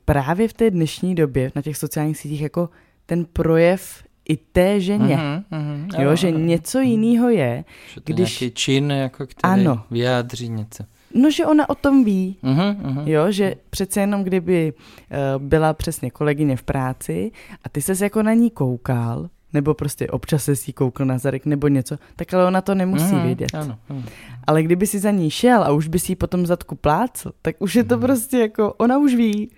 [0.05, 2.69] právě v té dnešní době na těch sociálních sítích jako
[3.05, 5.17] ten projev i té ženě.
[5.17, 6.37] Uh-huh, uh-huh, jo, jo, že jo.
[6.37, 8.39] něco jiného je, že to když...
[8.39, 9.83] Nějaký čin, jako který ano.
[9.91, 10.83] vyjádří něco.
[11.13, 13.07] No, že ona o tom ví, uh-huh, uh-huh.
[13.07, 17.31] jo, že přece jenom kdyby uh, byla přesně kolegyně v práci
[17.63, 21.45] a ty ses jako na ní koukal, nebo prostě občas se si koukl na zadek
[21.45, 23.49] nebo něco, tak ale ona to nemusí mm, vědět.
[23.53, 24.03] Ano, ano.
[24.47, 27.55] Ale kdyby si za ní šel a už by si ji potom zadku plácl, tak
[27.59, 28.01] už je to mm.
[28.01, 29.51] prostě jako, ona už ví.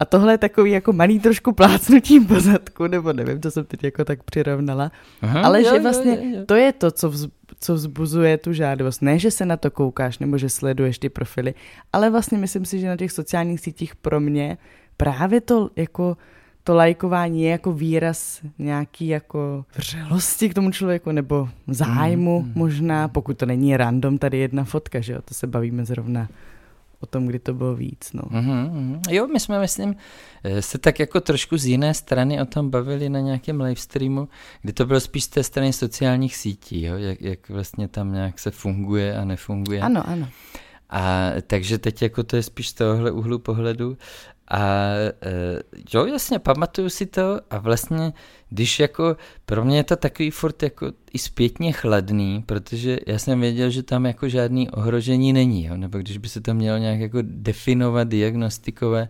[0.00, 3.84] A tohle je takový jako malý trošku plácnutím po zadku, nebo nevím, to jsem teď
[3.84, 4.92] jako tak přirovnala.
[5.22, 6.44] Aha, ale jo, že vlastně jo, jo, jo.
[6.46, 7.26] to je to, co, vz,
[7.60, 9.02] co vzbuzuje tu žádost.
[9.02, 11.54] Ne, že se na to koukáš, nebo že sleduješ ty profily,
[11.92, 14.58] ale vlastně myslím si, že na těch sociálních sítích pro mě
[14.96, 16.16] právě to jako
[16.64, 22.52] to lajkování je jako výraz nějaký jako vřelosti k tomu člověku nebo zájmu mm, mm.
[22.54, 26.28] možná, pokud to není random tady jedna fotka, že jo, to se bavíme zrovna
[27.00, 28.12] o tom, kdy to bylo víc.
[28.12, 28.22] No.
[28.22, 29.00] Mm-hmm.
[29.10, 29.96] Jo, my jsme, myslím,
[30.44, 34.28] eh, se tak jako trošku z jiné strany o tom bavili na nějakém livestreamu,
[34.62, 36.96] kdy to bylo spíš z té strany sociálních sítí, jo?
[36.96, 39.80] Jak, jak vlastně tam nějak se funguje a nefunguje.
[39.80, 40.28] Ano, ano.
[40.90, 43.96] A takže teď jako to je spíš z tohohle úhlu pohledu.
[44.48, 44.60] A
[45.22, 45.62] e,
[45.94, 48.12] jo, jasně, pamatuju si to a vlastně,
[48.50, 53.40] když jako, pro mě je to takový furt jako i zpětně chladný, protože já jsem
[53.40, 57.00] věděl, že tam jako žádný ohrožení není, jo, nebo když by se to mělo nějak
[57.00, 59.08] jako definovat, diagnostikové,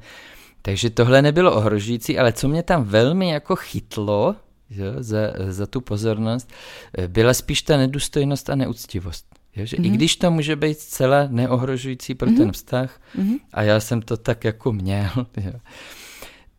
[0.63, 4.37] takže tohle nebylo ohrožující, ale co mě tam velmi jako chytlo,
[4.71, 5.19] jo, za,
[5.49, 6.53] za tu pozornost,
[6.99, 9.34] e, byla spíš ta nedůstojnost a neúctivost.
[9.57, 9.85] Jo, že mm-hmm.
[9.85, 9.97] I mhm.
[9.97, 12.37] když to může být zcela neohrožující pro mm-hmm.
[12.37, 13.39] ten vztah, mm-hmm.
[13.53, 15.53] a já jsem to tak jako měl, jo,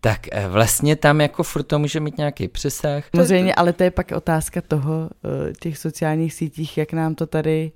[0.06, 3.04] tak eh, vlastně tam jako furt to může mít nějaký přesah.
[3.16, 7.72] Samozřejmě, ale to je pak otázka toho, eh, těch sociálních sítích, jak nám to tady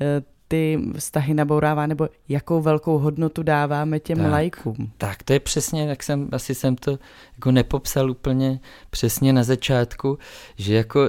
[0.00, 4.92] eh, ty vztahy nabourává, nebo jakou velkou hodnotu dáváme těm tak, lajkům.
[4.98, 6.98] Tak, to je přesně, jak jsem, asi jsem to
[7.34, 10.18] jako nepopsal úplně přesně na začátku,
[10.56, 11.00] že jako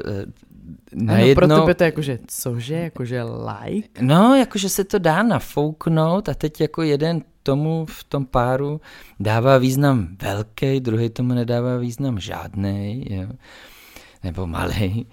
[0.93, 1.43] najednou...
[1.43, 4.01] Ano, pro tebe to je jakože, cože, jakože like?
[4.01, 8.81] No, jakože se to dá nafouknout a teď jako jeden tomu v tom páru
[9.19, 13.07] dává význam velký, druhý tomu nedává význam žádný,
[14.23, 15.07] nebo malý.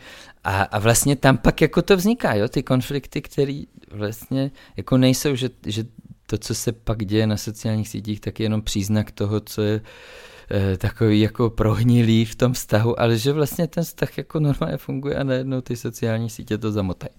[0.45, 5.35] A, a vlastně tam pak jako to vzniká, jo, ty konflikty, které vlastně jako nejsou,
[5.35, 5.85] že, že
[6.27, 9.81] to, co se pak děje na sociálních sítích, tak je jenom příznak toho, co je
[10.79, 15.25] takový jako prohnilý v tom vztahu, ale že vlastně ten vztah jako normálně funguje a
[15.25, 17.13] najednou ty sociální sítě to zamotají.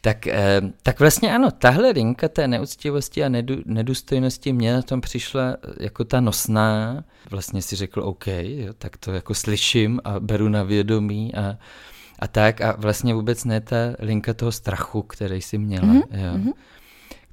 [0.00, 5.00] Tak, eh, tak vlastně ano, tahle linka té neúctivosti a nedu, nedůstojnosti mě na tom
[5.00, 7.04] přišla jako ta nosná.
[7.30, 11.58] Vlastně si řekl, OK, jo, tak to jako slyším a beru na vědomí a,
[12.18, 15.86] a tak a vlastně vůbec ne ta linka toho strachu, který si měla.
[15.86, 16.02] Mm-hmm.
[16.12, 16.34] Jo.
[16.34, 16.52] Mm-hmm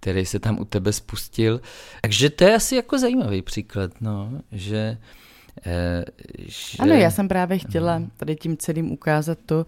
[0.01, 1.61] který se tam u tebe spustil.
[2.01, 4.97] Takže to je asi jako zajímavý příklad, no, že
[5.65, 6.05] Eh,
[6.37, 6.77] že...
[6.79, 9.65] Ano, já jsem právě chtěla tady tím celým ukázat to,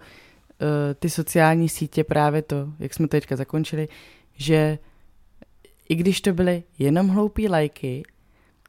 [0.60, 3.88] eh, ty sociální sítě, právě to, jak jsme teďka zakončili,
[4.34, 4.78] že
[5.88, 8.02] i když to byly jenom hloupý lajky,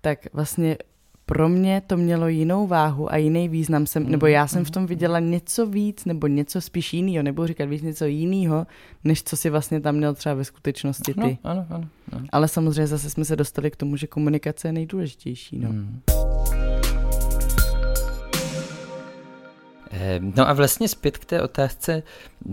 [0.01, 0.77] tak vlastně
[1.25, 4.85] pro mě to mělo jinou váhu a jiný význam, jsem, nebo já jsem v tom
[4.85, 8.67] viděla něco víc, nebo něco spíš jiného, nebo říkat víc něco jiného,
[9.03, 11.19] než co si vlastně tam měl třeba ve skutečnosti ty.
[11.19, 12.25] No, ano, ano, ano.
[12.31, 15.59] Ale samozřejmě zase jsme se dostali k tomu, že komunikace je nejdůležitější.
[15.59, 15.69] No.
[15.69, 16.01] Hmm.
[20.19, 22.03] No a vlastně zpět k té otázce,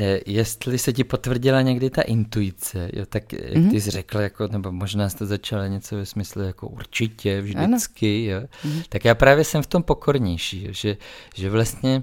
[0.00, 3.70] eh, jestli se ti potvrdila někdy ta intuice, jo, tak jak mm-hmm.
[3.70, 8.40] ty jsi řekl, jako, nebo možná jste začala něco ve smyslu jako určitě, vždycky, jo,
[8.40, 8.82] mm-hmm.
[8.88, 10.96] tak já právě jsem v tom pokornější, jo, že,
[11.34, 12.02] že vlastně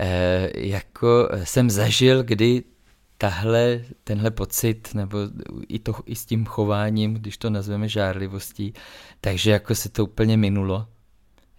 [0.00, 2.62] eh, jako jsem zažil, kdy
[3.18, 5.18] tahle, tenhle pocit, nebo
[5.68, 8.74] i, to, i s tím chováním, když to nazveme žárlivostí,
[9.20, 10.86] takže jako se to úplně minulo,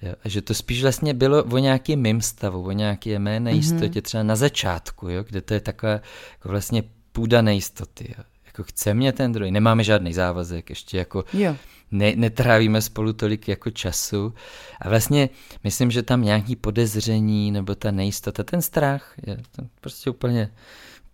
[0.01, 3.99] Jo, a že to spíš vlastně bylo o nějakém mým stavu, o nějaké mé nejistotě,
[3.99, 4.01] mm-hmm.
[4.01, 8.15] třeba na začátku, jo, kde to je taková jako vlastně půda nejistoty.
[8.17, 8.23] Jo.
[8.45, 11.55] Jako chce mě ten druhý, nemáme žádný závazek, ještě jako jo.
[11.91, 14.33] ne, netrávíme spolu tolik jako času
[14.81, 15.29] a vlastně
[15.63, 19.37] myslím, že tam nějaký podezření nebo ta nejistota, ten strach je
[19.81, 20.51] prostě úplně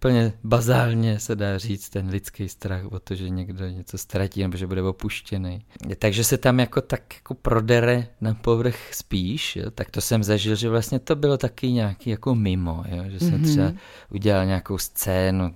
[0.06, 4.58] úplně bazálně se dá říct ten lidský strach o to, že někdo něco ztratí nebo
[4.58, 5.66] že bude opuštěný.
[6.00, 9.72] Takže se tam jako tak jako prodere na povrch spíš, jo?
[9.72, 13.04] tak to jsem zažil, že vlastně to bylo taky nějaký jako mimo, jo?
[13.08, 13.52] že jsem mm-hmm.
[13.52, 13.74] třeba
[14.10, 15.54] udělal nějakou scénu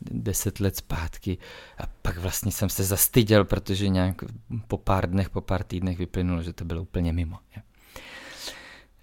[0.00, 1.38] deset let zpátky
[1.78, 4.24] a pak vlastně jsem se zastyděl, protože nějak
[4.68, 7.36] po pár dnech, po pár týdnech vyplynulo, že to bylo úplně mimo.
[7.56, 7.62] Jo?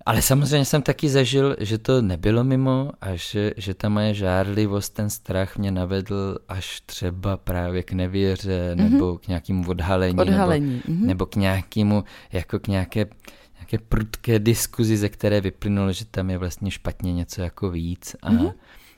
[0.05, 4.93] Ale samozřejmě jsem taky zažil, že to nebylo mimo a že, že ta moje žárlivost,
[4.93, 8.89] ten strach mě navedl až třeba právě k nevěře mm-hmm.
[8.89, 10.73] nebo k nějakému odhalení, odhalení.
[10.73, 11.05] Nebo, mm-hmm.
[11.05, 13.05] nebo k nějakému, jako k nějaké,
[13.55, 18.31] nějaké prudké diskuzi, ze které vyplynulo, že tam je vlastně špatně něco jako víc a,
[18.31, 18.53] mm-hmm.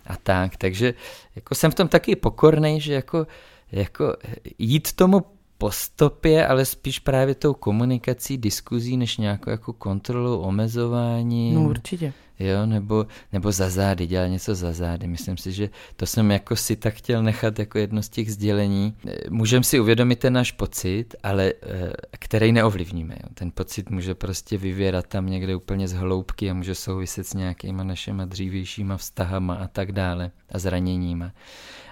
[0.08, 0.58] a tak.
[0.58, 0.94] Takže
[1.36, 3.28] jako jsem v tom taky pokorný, že jako,
[3.72, 4.16] jako
[4.60, 5.22] jít tomu
[5.62, 11.54] po stopě, ale spíš právě tou komunikací, diskuzí, než nějakou jako kontrolou, omezování.
[11.54, 12.14] No určitě.
[12.42, 15.08] Jo, nebo, nebo za zády, dělat něco za zády.
[15.08, 18.94] Myslím si, že to jsem jako si tak chtěl nechat jako jedno z těch sdělení.
[19.30, 23.14] Můžeme si uvědomit ten náš pocit, ale eh, který neovlivníme.
[23.24, 23.30] Jo.
[23.34, 27.84] Ten pocit může prostě vyvěrat tam někde úplně z hloubky a může souviset s nějakýma
[27.84, 31.32] našima dřívějšíma vztahama a tak dále a zraněníma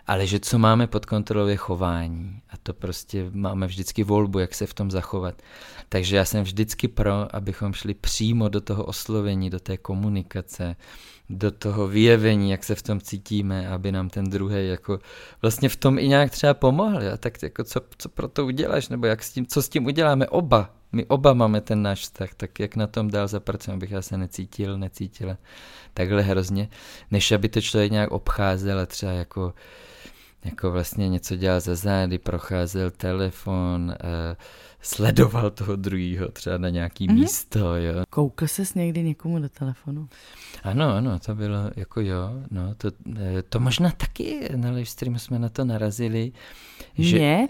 [0.09, 4.55] ale že co máme pod kontrolou je chování a to prostě máme vždycky volbu, jak
[4.55, 5.41] se v tom zachovat.
[5.89, 10.38] Takže já jsem vždycky pro, abychom šli přímo do toho oslovení, do té komunikace,
[11.29, 14.99] do toho vyjevení, jak se v tom cítíme, aby nám ten druhý jako
[15.41, 16.97] vlastně v tom i nějak třeba pomohl.
[17.13, 19.85] A tak jako co, co pro to uděláš, nebo jak s tím, co s tím
[19.85, 20.73] uděláme oba.
[20.91, 24.17] My oba máme ten náš vztah, tak jak na tom dál zapracujeme, abych já se
[24.17, 25.37] necítil, necítila
[25.93, 26.69] takhle hrozně,
[27.11, 29.53] než aby to člověk nějak obcházel a třeba jako
[30.45, 34.35] jako vlastně něco dělal za zády, procházel telefon, uh,
[34.81, 37.13] sledoval toho druhého třeba na nějaký mm-hmm.
[37.13, 38.03] místo, jo.
[38.09, 40.09] Koukal ses někdy někomu do telefonu?
[40.63, 45.19] Ano, ano, to bylo jako jo, no, to, eh, to možná taky na live streamu
[45.19, 46.31] jsme na to narazili.
[46.97, 47.19] Že...
[47.19, 47.47] Ne?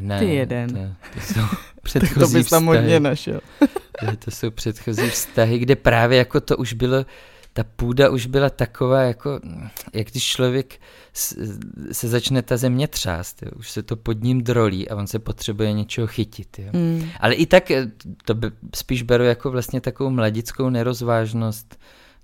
[0.00, 0.70] Ne, Ty jeden.
[0.70, 0.80] To,
[1.14, 1.40] to jsou
[1.82, 3.40] předchozí to bys tam hodně našel.
[4.18, 7.06] to jsou předchozí vztahy, kde právě jako to už bylo
[7.56, 9.40] ta půda už byla taková, jako,
[9.92, 10.80] jak když člověk
[11.92, 13.50] se začne ta země třást, jo.
[13.56, 16.58] už se to pod ním drolí a on se potřebuje něčeho chytit.
[16.58, 16.70] Jo.
[16.72, 17.08] Mm.
[17.20, 17.90] Ale i tak eh,
[18.24, 21.78] to by spíš beru jako vlastně takovou mladickou nerozvážnost,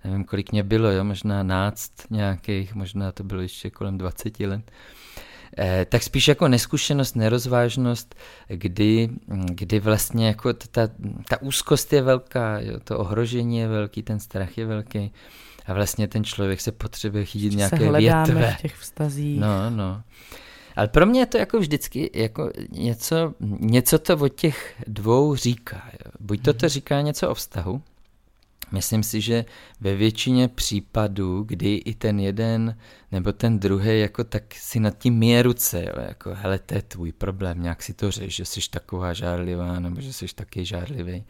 [0.04, 4.62] nevím, kolik mě bylo, jo, možná náct nějakých, možná to bylo ještě kolem 20 let.
[4.66, 4.72] Eh,
[5.88, 8.14] tak spíš jako neskušenost, nerozvážnost,
[8.48, 9.08] kdy,
[9.44, 10.88] kdy vlastně jako ta,
[11.28, 15.12] ta úzkost je velká, jo, to ohrožení je velký, ten strach je velký
[15.66, 18.54] a vlastně ten člověk se potřebuje chytit nějaké se větve.
[18.58, 19.40] v těch vztazích.
[19.40, 20.02] No, no.
[20.76, 25.82] Ale pro mě je to jako vždycky jako něco, něco to o těch dvou říká.
[25.92, 26.12] Jo.
[26.20, 26.70] Buď to to mhm.
[26.70, 27.82] říká něco o vztahu,
[28.72, 29.44] Myslím si, že
[29.80, 32.76] ve většině případů, kdy i ten jeden
[33.12, 36.83] nebo ten druhý jako tak si nad tím míje ruce, jo, jako hele, to je
[36.83, 41.24] tvůj problém, nějak si to řeš, že jsi taková žárlivá nebo že jsi taky žárlivý.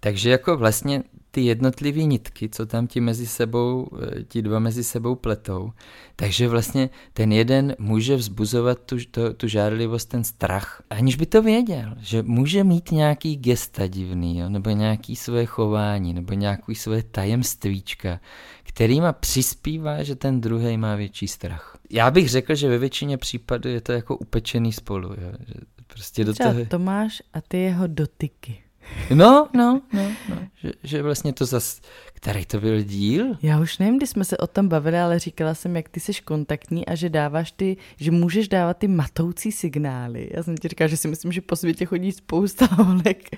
[0.00, 1.02] Takže jako vlastně
[1.36, 5.72] ty jednotlivé nitky, co tam ti mezi sebou, eh, ti dva mezi sebou pletou,
[6.16, 11.42] takže vlastně ten jeden může vzbuzovat tu, to, tu žárlivost, ten strach, aniž by to
[11.42, 17.02] věděl, že může mít nějaký gesta divný, jo, nebo nějaký svoje chování, nebo nějaký svoje
[17.02, 18.20] tajemstvíčka,
[18.62, 21.78] kterýma přispívá, že ten druhý má větší strach.
[21.90, 25.08] Já bych řekl, že ve většině případů je to jako upečený spolu.
[25.08, 25.54] Jo, že
[25.86, 26.64] prostě do toho...
[26.64, 28.65] Tomáš a ty jeho dotyky.
[29.14, 30.36] No, no, no, no.
[30.54, 31.80] Že, že vlastně to zas,
[32.14, 33.26] který to byl díl?
[33.42, 36.12] Já už nevím, kdy jsme se o tom bavili, ale říkala jsem, jak ty jsi
[36.24, 40.30] kontaktní a že dáváš ty, že můžeš dávat ty matoucí signály.
[40.34, 43.30] Já jsem ti říkala, že si myslím, že po světě chodí spousta holek,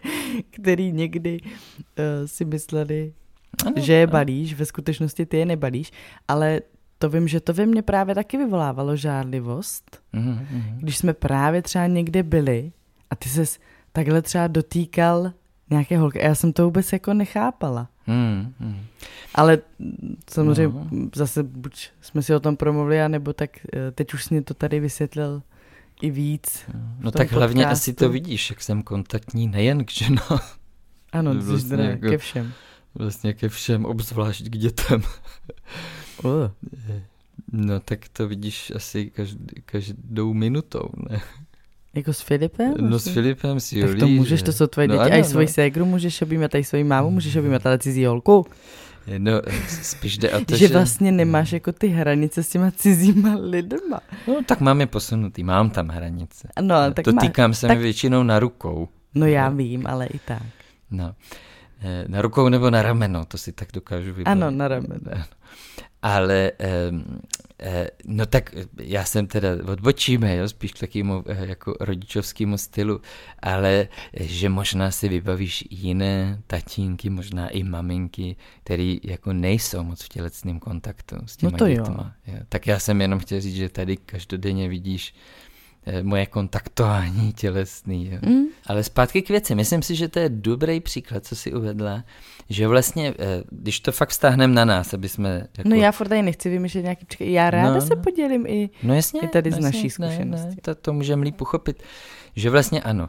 [0.50, 1.46] který někdy uh,
[2.26, 3.12] si mysleli,
[3.66, 5.92] ano, že je balíš, ve skutečnosti ty je nebalíš,
[6.28, 6.60] ale
[6.98, 10.46] to vím, že to ve mně právě taky vyvolávalo žádlivost, mm-hmm.
[10.78, 12.72] když jsme právě třeba někde byli
[13.10, 13.58] a ty ses
[13.98, 15.32] takhle třeba dotýkal
[15.70, 16.18] nějaké holky.
[16.18, 17.88] Já jsem to vůbec jako nechápala.
[18.06, 18.80] Hmm, hmm.
[19.34, 19.58] Ale
[20.30, 21.08] samozřejmě no.
[21.14, 24.80] zase buď jsme si o tom promluvili, nebo tak eh, teď už mě to tady
[24.80, 25.42] vysvětlil
[26.02, 26.64] i víc.
[26.98, 27.36] No tak podcastu.
[27.36, 30.40] hlavně asi to vidíš, jak jsem kontaktní nejen k ženám.
[31.12, 32.52] Ano, to vlastně jako, ke všem.
[32.94, 35.02] Vlastně ke všem, obzvlášť k dětem.
[36.24, 36.50] Uh.
[37.52, 41.20] No tak to vidíš asi každý, každou minutou, ne?
[41.98, 42.74] Jako s Filipem?
[42.78, 43.90] No s Filipem, s Julí.
[43.92, 44.98] Tak to můžeš, to jsou tvoje no děti.
[45.00, 45.52] No, ano, a i svoji no.
[45.52, 48.46] ségru můžeš objímat, a i svoji mámu můžeš objímat, ale cizí holku.
[49.18, 49.32] No,
[49.82, 50.74] spíš jde o to, že, že...
[50.74, 54.00] vlastně nemáš jako ty hranice s těma cizíma lidma.
[54.28, 56.48] No, tak mám je posunutý, mám tam hranice.
[56.60, 57.76] No, tak to má, týkám se tak...
[57.76, 58.88] mi většinou na rukou.
[59.14, 60.42] No já vím, ale i tak.
[60.90, 61.14] No.
[61.80, 64.26] Eh, na rukou nebo na rameno, to si tak dokážu vybavit.
[64.26, 65.10] Ano, na rameno.
[66.02, 66.52] Ale
[68.06, 73.00] no tak já jsem teda, odbočíme, jo, spíš k takovému jako rodičovskému stylu,
[73.42, 73.88] ale
[74.20, 80.60] že možná si vybavíš jiné tatínky, možná i maminky, který jako nejsou moc v tělecném
[80.60, 82.14] kontaktu s těma no to dětma.
[82.26, 82.34] Jo.
[82.34, 82.40] Jo.
[82.48, 85.14] Tak já jsem jenom chtěl říct, že tady každodenně vidíš
[86.02, 88.10] moje kontaktování tělesný.
[88.12, 88.18] Jo.
[88.30, 88.44] Mm.
[88.66, 89.54] Ale zpátky k věci.
[89.54, 92.04] Myslím si, že to je dobrý příklad, co si uvedla,
[92.50, 93.14] že vlastně,
[93.50, 95.46] když to fakt vztáhneme na nás, aby jsme...
[95.58, 95.68] Jako...
[95.68, 97.26] No já furt tady nechci vymýšlet nějaký příklad.
[97.26, 100.46] Já ráda no, se podělím i, no jasně, i tady jasně, z naší zkušenosti.
[100.48, 101.82] Ne, ne, to, to můžeme líp pochopit.
[102.36, 103.06] Že vlastně ano,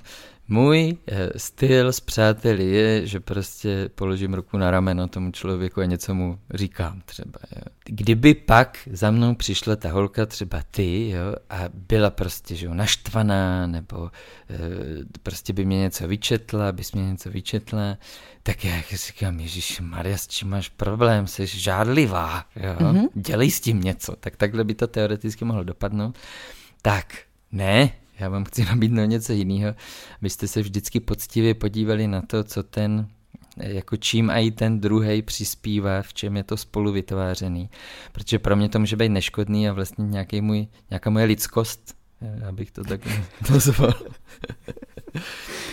[0.50, 5.86] můj eh, styl s přáteli je, že prostě položím ruku na rameno tomu člověku a
[5.86, 7.40] něco mu říkám třeba.
[7.56, 7.62] Jo.
[7.86, 12.74] Kdyby pak za mnou přišla ta holka, třeba ty, jo, a byla prostě že jo,
[12.74, 14.12] naštvaná, nebo
[14.50, 14.58] eh,
[15.24, 17.98] prostě by mě něco vyčetla, bys mě něco vyčetla,
[18.44, 23.08] tak já říkám, Ježíš Maria, s čím máš problém, jsi žádlivá, jo, mm-hmm.
[23.14, 24.16] dělej s tím něco.
[24.20, 26.18] Tak takhle by to teoreticky mohlo dopadnout.
[26.82, 27.18] Tak,
[27.52, 29.76] ne, já vám chci nabídnout něco jiného,
[30.22, 33.08] abyste se vždycky poctivě podívali na to, co ten,
[33.58, 37.70] jako čím i ten druhý přispívá, v čem je to spolu vytvářený.
[38.12, 41.96] Protože pro mě to může být neškodný a vlastně nějaký můj, nějaká moje lidskost,
[42.48, 43.02] abych to tak
[43.52, 43.94] nazval.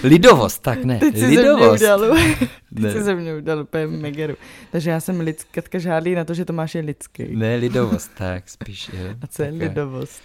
[0.02, 0.98] Lidovost, tak ne.
[0.98, 1.80] Teď si Lidovost.
[1.80, 2.14] Ze mě udělal,
[2.70, 2.92] ne.
[2.92, 4.34] Teď se mě udělal úplně megeru.
[4.72, 7.36] Takže já jsem lidsk, Katka žádlí na to, že Tomáš je lidský.
[7.36, 8.90] Ne, lidovost, tak spíš.
[8.92, 9.14] Jo.
[9.22, 10.22] A co je lidovost?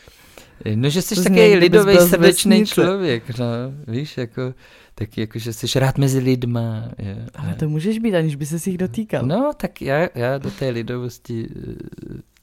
[0.76, 3.46] No, že jsi takový lidový srdečný člověk, no,
[3.88, 4.54] víš, jako,
[4.96, 6.90] taky jako, že jsi rád mezi lidma.
[6.98, 9.26] Je, Ale to můžeš být, aniž by se jich dotýkal.
[9.26, 11.74] No, tak já, já do té lidovosti uh,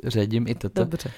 [0.04, 0.84] řadím i toto.
[0.84, 1.10] Dobře.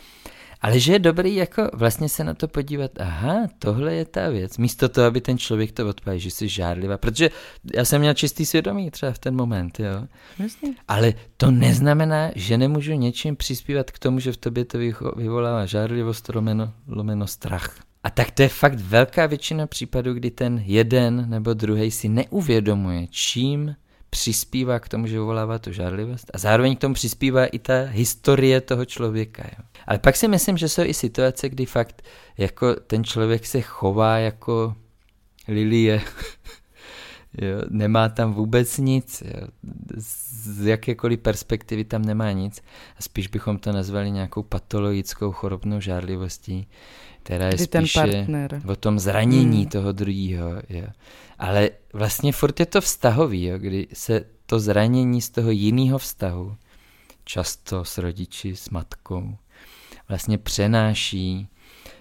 [0.63, 4.59] Ale že je dobrý jako vlastně se na to podívat, aha, tohle je ta věc,
[4.59, 7.31] místo toho, aby ten člověk to odpověděl, že jsi žádlivá, protože
[7.75, 10.07] já jsem měl čistý svědomí třeba v ten moment, jo.
[10.39, 10.75] Jasně.
[10.89, 14.79] Ale to neznamená, že nemůžu něčím přispívat k tomu, že v tobě to
[15.17, 17.77] vyvolává žádlivost, lomeno, lomeno strach.
[18.05, 23.07] A tak to je fakt velká většina případů, kdy ten jeden nebo druhý si neuvědomuje,
[23.11, 23.77] čím
[24.11, 28.61] přispívá k tomu, že vyvolává tu žádlivost a zároveň k tomu přispívá i ta historie
[28.61, 29.43] toho člověka.
[29.43, 29.65] Jo.
[29.87, 32.03] Ale pak si myslím, že jsou i situace, kdy fakt
[32.39, 34.75] jako ten člověk se chová jako
[35.49, 36.01] lilie,
[37.39, 39.47] jo, nemá tam vůbec nic, jo.
[39.97, 42.63] z jakékoliv perspektivy tam nemá nic
[42.99, 46.69] a spíš bychom to nazvali nějakou patologickou chorobnou žádlivostí,
[47.23, 48.27] která je Kdy spíše
[48.67, 49.69] o tom zranění hmm.
[49.69, 50.51] toho druhého.
[51.39, 56.57] Ale vlastně furt je to vztahový, jo, kdy se to zranění z toho jiného vztahu,
[57.25, 59.37] často s rodiči, s matkou,
[60.09, 61.49] vlastně přenáší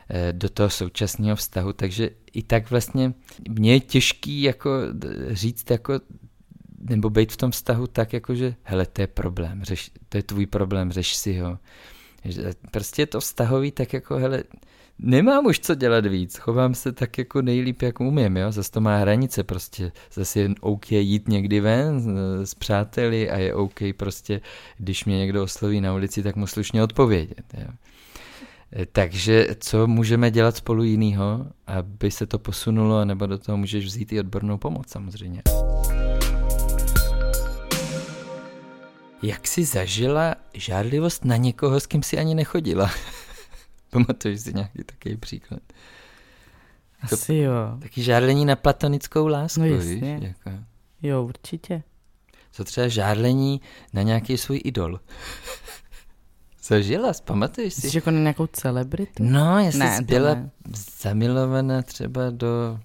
[0.09, 3.13] eh, do toho současného vztahu, takže i tak vlastně
[3.49, 4.72] mě je těžký jako
[5.32, 5.99] říct jako
[6.80, 10.24] nebo být v tom vztahu tak, jako že hele, to je problém, řeš, to je
[10.24, 11.59] tvůj problém, řeš si ho.
[12.72, 14.43] Prostě je to vztahový tak jako, hele,
[14.99, 18.81] nemám už co dělat víc, chovám se tak jako nejlíp, jak umím, jo, zase to
[18.81, 24.41] má hranice prostě, zase je OK jít někdy ven s, přáteli a je OK prostě,
[24.77, 27.67] když mě někdo osloví na ulici, tak mu slušně odpovědět, jo.
[28.75, 33.85] E, takže co můžeme dělat spolu jinýho, aby se to posunulo, nebo do toho můžeš
[33.85, 35.41] vzít i odbornou pomoc samozřejmě.
[39.23, 42.91] Jak jsi zažila žádlivost na někoho, s kým si ani nechodila?
[43.89, 45.59] Pamatuješ si nějaký takový příklad?
[47.01, 47.53] Asi jo.
[47.81, 50.01] Taky žádlení na platonickou lásku, no víš?
[50.01, 50.51] Jako.
[51.01, 51.83] Jo, určitě.
[52.51, 53.61] Co třeba žádlení
[53.93, 54.99] na nějaký svůj idol?
[56.63, 57.89] Zažila, pamatuješ si?
[57.89, 59.23] Jsi jako na nějakou celebritu?
[59.23, 60.49] No, já jsem byla ne.
[61.01, 62.79] zamilovaná třeba do...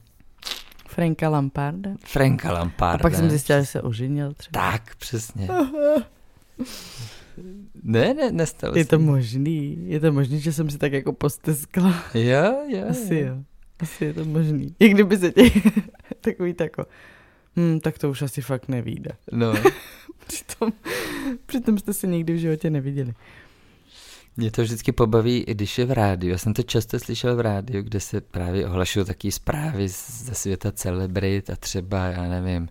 [0.88, 1.90] Franka Lamparda?
[2.04, 2.94] Franka Lamparda.
[2.94, 4.70] A pak jsem zjistila, že se oženil třeba.
[4.70, 5.48] Tak, přesně.
[7.82, 12.04] Ne, ne, nestalo Je to možný, je to možný, že jsem si tak jako posteskla.
[12.14, 12.84] Jo, jo.
[12.90, 13.36] Asi jo.
[13.80, 14.74] Asi je to možný.
[14.78, 15.42] I kdyby se tě
[16.20, 16.86] takový tako,
[17.56, 19.10] hm, tak to už asi fakt nevíde.
[19.32, 19.54] No.
[20.26, 20.72] přitom,
[21.46, 23.14] přitom jste se nikdy v životě neviděli.
[24.36, 26.32] Mě to vždycky pobaví, i když je v rádiu.
[26.32, 30.72] Já jsem to často slyšel v rádiu, kde se právě ohlašují takové zprávy ze světa
[30.72, 32.68] celebrit a třeba, já nevím,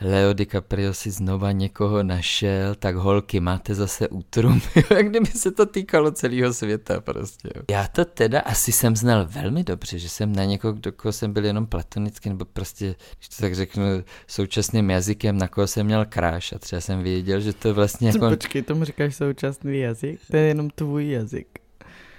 [0.00, 5.66] Leo DiCaprio si znova někoho našel, tak holky, máte zase útrum, jak kdyby se to
[5.66, 7.48] týkalo celého světa prostě.
[7.70, 11.32] Já to teda asi jsem znal velmi dobře, že jsem na někoho, do koho jsem
[11.32, 13.84] byl jenom platonicky, nebo prostě, když to tak řeknu,
[14.26, 18.28] současným jazykem, na koho jsem měl kráš a třeba jsem věděl, že to vlastně jako...
[18.28, 20.20] Počkej, tomu říkáš současný jazyk?
[20.30, 21.46] To je jenom tvůj jazyk.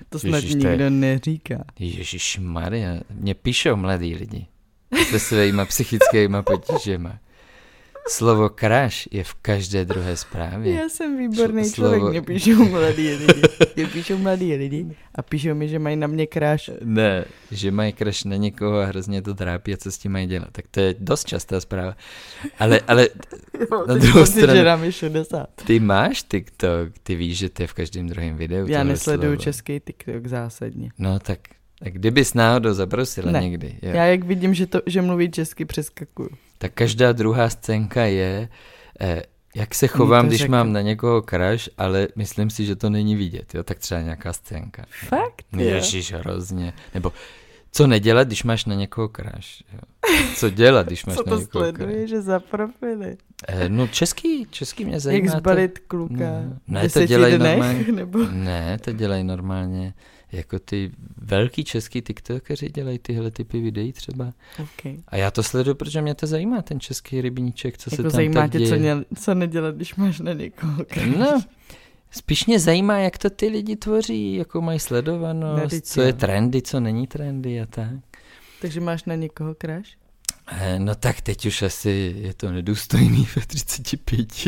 [0.10, 1.64] To snad Ježiš, nikdo to je- neříká.
[1.80, 4.46] Ježíš Maria, mě píšou mladí lidi
[5.10, 7.10] se svýma psychickými potížemi.
[8.08, 10.76] Slovo crush je v každé druhé zprávě.
[10.76, 13.42] Já jsem výborný Sl- člověk, slovo- mě píšou mladí lidi.
[13.76, 14.86] Mě píšou mladí lidi
[15.16, 16.72] a píšou mi, že mají na mě kráš.
[16.84, 20.28] Ne, že mají crush na někoho a hrozně to trápí a co s tím mají
[20.28, 20.48] dělat.
[20.52, 21.96] Tak to je dost častá zpráva.
[22.60, 23.10] Ale, ale
[23.88, 25.48] Na druhou stranu- že nám je 60.
[25.66, 28.68] ty máš TikTok, ty víš, že to je v každém druhém videu.
[28.68, 29.44] Já nesleduju slovo.
[29.44, 30.90] český TikTok zásadně.
[30.98, 31.40] No tak,
[31.84, 33.42] tak kdybys náhodou zabrosila Ne.
[33.42, 36.30] někdy, jo, Já jak vidím, že, to, že mluví česky, přeskakuju.
[36.62, 38.50] Tak každá druhá scénka je,
[39.02, 39.22] eh,
[39.56, 40.52] jak se chovám, to když řekl.
[40.52, 44.34] mám na někoho crush, ale myslím si, že to není vidět, jo, tak třeba nějaká
[44.34, 44.86] scénka.
[45.08, 45.60] Fakt, jo.
[45.70, 46.74] Ježíš, hrozně.
[46.94, 47.14] Nebo
[47.72, 49.80] co nedělat, když máš na někoho crush, jo.
[50.36, 51.78] Co dělat, když máš Co na to někoho crush.
[51.78, 53.18] sleduje, že za profily?
[53.48, 55.26] Eh, no český, český mě zajímá.
[55.26, 57.92] Jak to- zbalit kluka Ne, v ne, to dělají dnech, normálně.
[57.92, 58.20] nebo...
[58.32, 59.94] Ne, to dělají normálně.
[60.32, 64.34] Jako ty velký český tiktokeři dělají tyhle typy videí třeba.
[64.64, 64.98] Okay.
[65.08, 68.12] A já to sleduju, protože mě to zajímá, ten český rybníček, co se Jako tam
[68.12, 68.70] zajímá tak tě, děje.
[68.70, 70.86] co, ně, co nedělat, když máš na někoho.
[71.18, 71.42] No,
[72.12, 76.62] spíš mě zajímá, jak to ty lidi tvoří, jakou mají sledovanost, teď co je trendy,
[76.62, 77.90] co není trendy a tak.
[78.62, 79.98] Takže máš na někoho kráš?
[80.52, 84.30] Eh, No tak teď už asi je to nedůstojný ve 35.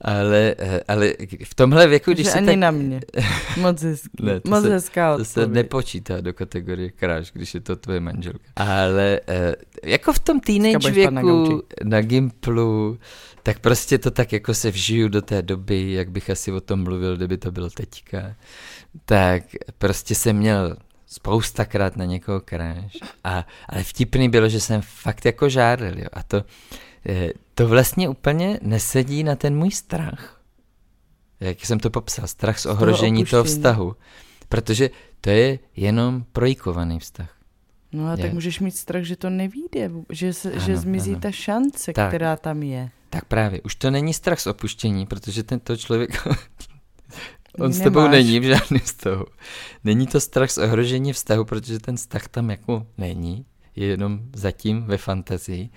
[0.00, 0.54] ale,
[0.88, 1.12] ale
[1.44, 2.56] v tomhle věku, když Že se ani tak...
[2.56, 3.00] na mě.
[3.60, 4.08] Moc hezký.
[4.22, 8.00] Ne, to Moc se- hezká To se nepočítá do kategorie kráš, když je to tvoje
[8.00, 8.44] manželka.
[8.56, 11.62] Ale eh, jako v tom teenage na věku, gauči.
[11.84, 12.98] na Gimplu,
[13.42, 16.82] tak prostě to tak jako se vžiju do té doby, jak bych asi o tom
[16.82, 18.36] mluvil, kdyby to bylo teďka.
[19.04, 19.42] Tak
[19.78, 20.76] prostě jsem měl
[21.06, 22.96] spoustakrát na někoho kráš.
[23.24, 26.06] A, ale vtipný bylo, že jsem fakt jako žárlil, jo.
[26.12, 26.44] A to,
[27.54, 30.40] to vlastně úplně nesedí na ten můj strach.
[31.40, 33.58] Jak jsem to popsal, strach z toho ohrožení toho opuštění.
[33.62, 33.96] vztahu.
[34.48, 34.90] Protože
[35.20, 37.30] to je jenom projikovaný vztah.
[37.92, 38.16] No a Je.
[38.16, 41.20] tak můžeš mít strach, že to nevíde, že, se, Ano, že zmizí ano.
[41.20, 42.08] ta šance, Tak.
[42.08, 42.90] která tam je.
[43.10, 46.26] Tak právě, už to není strach z opuštění, protože tento člověk,
[47.58, 47.84] on s Nemáš.
[47.84, 49.24] tebou není v žádném vztahu.
[49.84, 53.44] Není to strach z ohrožení vztahu, protože ten vztah tam jako není,
[53.76, 55.70] je jenom zatím ve fantazii.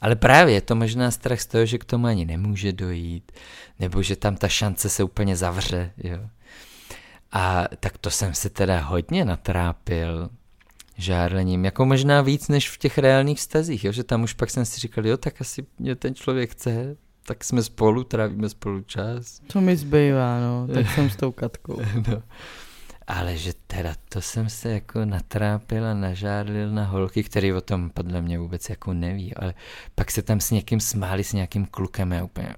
[0.00, 3.32] Ale právě je to možná strach z toho, že k tomu ani nemůže dojít,
[3.80, 6.18] nebo že tam ta šance se úplně zavře, jo.
[7.32, 10.30] A tak to jsem se teda hodně natrápil
[10.96, 13.92] žárlením, jako možná víc než v těch reálných vztazích, jo?
[13.92, 16.96] že tam už pak jsem si říkal, jo, tak asi mě ten člověk chce,
[17.26, 19.40] tak jsme spolu, trávíme spolu čas.
[19.48, 21.80] Co mi zbývá, no, tak jsem s tou Katkou.
[22.08, 22.22] No.
[23.06, 27.90] Ale že teda to jsem se jako natrápil a nažárlil na holky, který o tom
[27.90, 29.54] podle mě vůbec jako neví, ale
[29.94, 32.48] pak se tam s někým smáli, s nějakým klukem a úplně,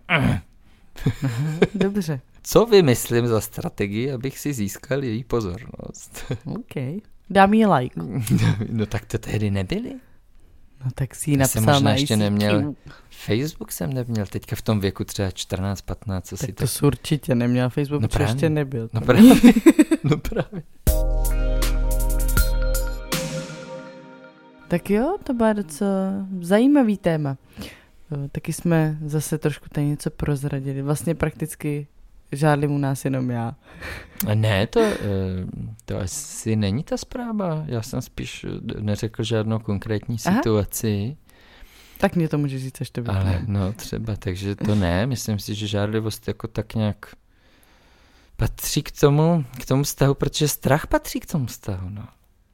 [1.75, 6.33] Dobře, co vymyslím za strategii, abych si získal její pozornost.
[6.45, 7.03] OK.
[7.31, 8.01] Dám jí like.
[8.71, 9.95] no tak to tehdy nebyli.
[10.85, 12.17] No tak si ji Já jsem napsal možná na ještě ICQ.
[12.17, 12.75] neměl-
[13.11, 16.63] Facebook jsem neměl, teďka v tom věku třeba 14, 15, co si Tak to...
[16.63, 18.33] to jsi určitě neměl Facebook, No právě.
[18.35, 18.89] ještě nebyl.
[18.93, 19.35] No právě,
[20.05, 20.63] no právě.
[24.69, 26.11] Tak jo, to byla docela
[26.41, 27.37] zajímavý téma.
[28.11, 30.83] Jo, Taky jsme zase trošku tady něco prozradili.
[30.83, 31.87] Vlastně prakticky
[32.33, 33.55] žádlím u nás jenom já.
[34.35, 34.97] Ne, to, eh,
[35.85, 37.65] to asi není ta zpráva.
[37.67, 40.37] Já jsem spíš eh, neřekl žádnou konkrétní Aha.
[40.37, 41.17] situaci,
[41.99, 45.07] Tak mě to může říct, až to ale no třeba, takže to ne.
[45.07, 47.07] Myslím si, že žádlivost jako tak nějak
[48.37, 52.09] patří k tomu, k tomu vztahu, protože strach patří k tomu vztahu, no.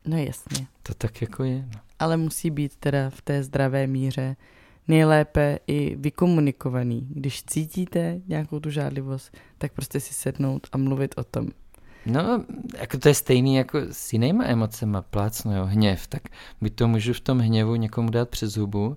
[0.07, 0.67] No jasně.
[0.83, 1.81] To tak jako je, no.
[1.99, 4.37] Ale musí být teda v té zdravé míře
[4.89, 7.07] nejlépe i vykomunikovaný.
[7.11, 11.49] Když cítíte nějakou tu žádlivost, tak prostě si sednout a mluvit o tom.
[12.07, 12.45] No,
[12.79, 16.23] jako to je stejný jako s jinýma emocema, plácnu, jo, hněv, tak
[16.61, 18.97] buď to můžu v tom hněvu někomu dát přes hubu,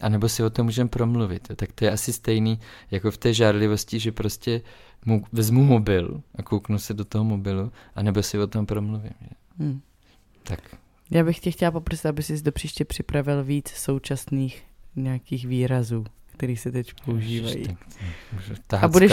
[0.00, 1.46] anebo si o tom můžeme promluvit.
[1.50, 1.56] Jo.
[1.56, 2.60] Tak to je asi stejný
[2.90, 4.60] jako v té žárlivosti, že prostě
[5.04, 9.12] mu vezmu mobil a kouknu se do toho mobilu, anebo si o tom promluvím.
[9.20, 9.28] Že?
[9.58, 9.80] Hm.
[10.42, 10.60] Tak
[11.10, 14.62] Já bych tě chtěla poprosit, aby si do příště připravil víc současných
[14.96, 17.64] nějakých výrazů, který se teď používají.
[18.80, 19.12] A budeš,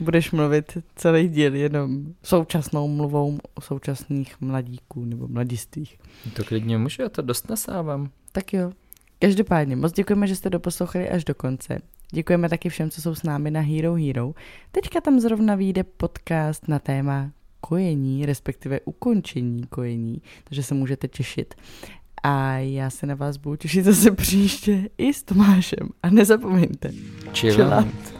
[0.00, 5.98] budeš mluvit celý díl jenom současnou mluvou o současných mladíků nebo mladistých.
[6.34, 8.10] To klidně můžu, já to dost nasávám.
[8.32, 8.72] Tak jo.
[9.18, 11.78] Každopádně moc děkujeme, že jste doposlouchali až do konce.
[12.10, 14.34] Děkujeme taky všem, co jsou s námi na Hero Hero.
[14.72, 17.30] Teďka tam zrovna vyjde podcast na téma
[17.60, 21.54] kojení, respektive ukončení kojení, takže se můžete těšit
[22.28, 25.88] a já se na vás budu těšit zase příště i s Tomášem.
[26.02, 26.92] A nezapomeňte.
[27.34, 27.56] Chillant.
[27.56, 28.15] Chillant.